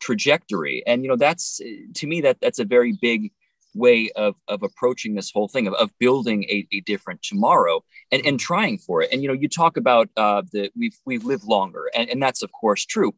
[0.00, 0.82] trajectory.
[0.86, 1.60] And you know, that's
[1.94, 3.30] to me that that's a very big
[3.78, 8.24] way of, of approaching this whole thing of, of building a, a different tomorrow and,
[8.26, 9.10] and trying for it.
[9.12, 12.42] And you know you talk about uh, the we've we've lived longer and, and that's
[12.42, 13.14] of course true.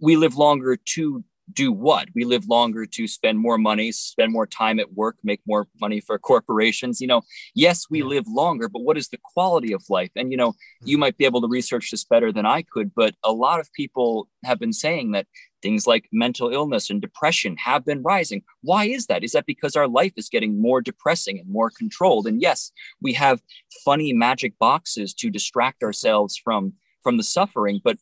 [0.00, 2.08] We live longer to do what?
[2.14, 6.00] We live longer to spend more money spend more time at work make more money
[6.00, 7.00] for corporations.
[7.00, 7.22] You know
[7.54, 10.10] yes we live longer but what is the quality of life?
[10.16, 10.54] And you know
[10.84, 13.72] you might be able to research this better than i could but a lot of
[13.72, 15.26] people have been saying that
[15.62, 18.42] Things like mental illness and depression have been rising.
[18.62, 19.22] Why is that?
[19.24, 22.26] Is that because our life is getting more depressing and more controlled?
[22.26, 23.40] And yes, we have
[23.84, 27.80] funny magic boxes to distract ourselves from, from the suffering.
[27.82, 27.98] But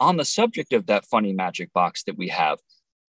[0.00, 2.58] on the subject of that funny magic box that we have,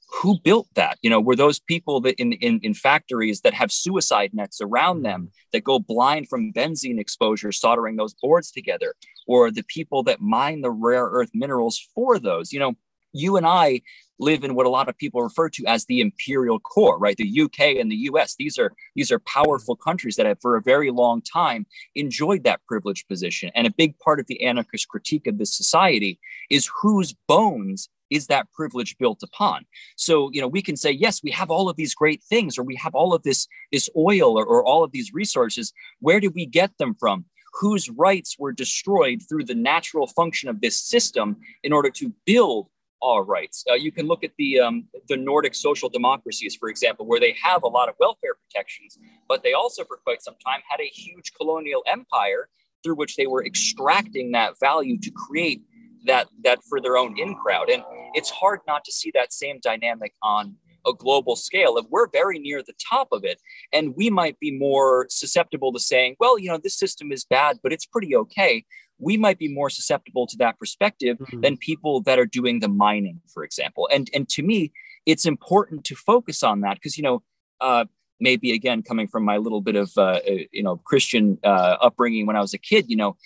[0.09, 3.71] who built that you know were those people that in, in in factories that have
[3.71, 5.29] suicide nets around them mm-hmm.
[5.51, 8.95] that go blind from benzene exposure soldering those boards together
[9.27, 12.73] or the people that mine the rare earth minerals for those you know
[13.17, 13.81] you and I
[14.19, 17.17] live in what a lot of people refer to as the imperial core, right?
[17.17, 18.35] The UK and the US.
[18.37, 21.65] These are these are powerful countries that have for a very long time
[21.95, 23.51] enjoyed that privileged position.
[23.55, 28.27] And a big part of the anarchist critique of this society is whose bones is
[28.27, 29.65] that privilege built upon
[29.97, 32.63] so you know we can say yes we have all of these great things or
[32.63, 36.33] we have all of this this oil or, or all of these resources where did
[36.33, 37.25] we get them from
[37.59, 42.69] whose rights were destroyed through the natural function of this system in order to build
[43.01, 43.63] all rights.
[43.69, 47.35] Uh, you can look at the um, the Nordic social democracies, for example, where they
[47.41, 50.87] have a lot of welfare protections, but they also, for quite some time, had a
[50.87, 52.49] huge colonial empire
[52.83, 55.61] through which they were extracting that value to create
[56.05, 57.69] that that for their own in crowd.
[57.69, 57.83] And
[58.13, 60.55] it's hard not to see that same dynamic on
[60.87, 61.77] a global scale.
[61.77, 63.41] If we're very near the top of it,
[63.73, 67.59] and we might be more susceptible to saying, well, you know, this system is bad,
[67.61, 68.65] but it's pretty okay
[68.99, 71.41] we might be more susceptible to that perspective mm-hmm.
[71.41, 73.87] than people that are doing the mining, for example.
[73.91, 74.71] And and to me,
[75.05, 77.23] it's important to focus on that because you know
[77.61, 77.85] uh,
[78.19, 82.25] maybe again coming from my little bit of uh, uh, you know Christian uh, upbringing
[82.25, 83.17] when I was a kid, you know,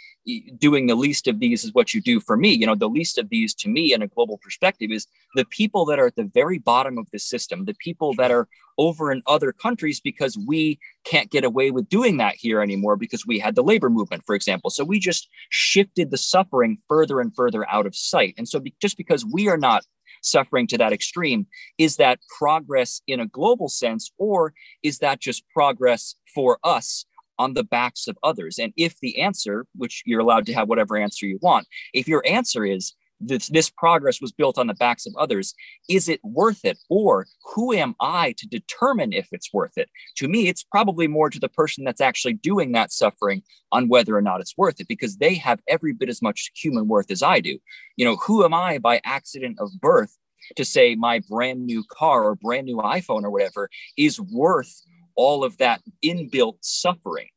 [0.57, 2.51] doing the least of these is what you do for me.
[2.51, 5.85] You know, the least of these to me in a global perspective is the people
[5.85, 8.47] that are at the very bottom of the system, the people that are
[8.77, 13.25] over in other countries because we can't get away with doing that here anymore because
[13.25, 14.69] we had the labor movement, for example.
[14.69, 18.35] So we just shifted the suffering further and further out of sight.
[18.37, 19.83] And so be- just because we are not
[20.21, 21.47] suffering to that extreme.
[21.77, 24.53] Is that progress in a global sense, or
[24.83, 27.05] is that just progress for us
[27.41, 28.59] on the backs of others?
[28.59, 32.23] And if the answer, which you're allowed to have whatever answer you want, if your
[32.25, 35.53] answer is this, this progress was built on the backs of others.
[35.89, 36.79] Is it worth it?
[36.89, 39.89] Or who am I to determine if it's worth it?
[40.17, 44.15] To me, it's probably more to the person that's actually doing that suffering on whether
[44.15, 47.23] or not it's worth it because they have every bit as much human worth as
[47.23, 47.57] I do.
[47.95, 50.17] You know, who am I by accident of birth
[50.55, 54.81] to say my brand new car or brand new iPhone or whatever is worth
[55.15, 57.27] all of that inbuilt suffering?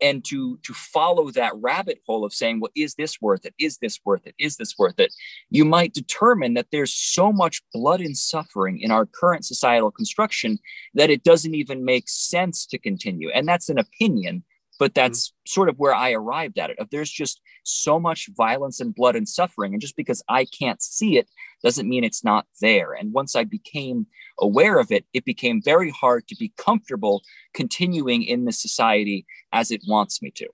[0.00, 3.54] and to to follow that rabbit hole of saying well is this worth it?
[3.58, 4.34] Is this worth it?
[4.38, 5.12] Is this worth it?
[5.50, 10.58] You might determine that there's so much blood and suffering in our current societal construction
[10.94, 13.30] that it doesn't even make sense to continue.
[13.30, 14.44] And that's an opinion
[14.78, 15.48] but that's mm-hmm.
[15.48, 16.76] sort of where I arrived at it.
[16.78, 20.82] If there's just so much violence and blood and suffering, and just because I can't
[20.82, 21.28] see it
[21.62, 22.92] doesn't mean it's not there.
[22.92, 24.06] And once I became
[24.38, 27.22] aware of it, it became very hard to be comfortable
[27.54, 30.46] continuing in the society as it wants me to.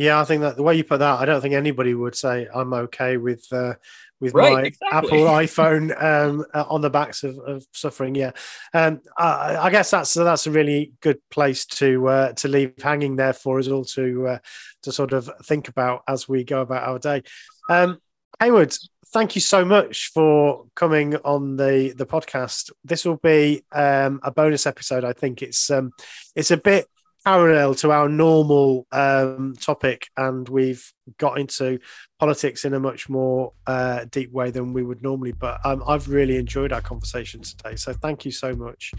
[0.00, 2.48] Yeah, I think that the way you put that, I don't think anybody would say
[2.54, 3.74] I'm okay with uh,
[4.18, 4.96] with right, my exactly.
[4.96, 8.14] Apple iPhone um, uh, on the backs of, of suffering.
[8.14, 8.30] Yeah,
[8.72, 13.16] um, I, I, guess that's that's a really good place to uh, to leave hanging
[13.16, 14.38] there for us all to uh,
[14.84, 17.22] to sort of think about as we go about our day.
[17.68, 17.98] Um,
[18.40, 18.74] Hayward,
[19.08, 22.70] thank you so much for coming on the the podcast.
[22.84, 25.04] This will be um, a bonus episode.
[25.04, 25.92] I think it's um,
[26.34, 26.86] it's a bit
[27.24, 31.78] parallel to our normal um, topic, and we've got into
[32.18, 35.32] politics in a much more uh, deep way than we would normally.
[35.32, 37.76] But um, I've really enjoyed our conversation today.
[37.76, 38.92] So thank you so much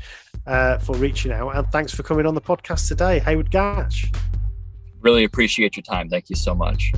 [0.47, 4.15] uh, for reaching out, and thanks for coming on the podcast today, Hayward Gatch.
[5.01, 6.09] Really appreciate your time.
[6.09, 6.93] Thank you so much.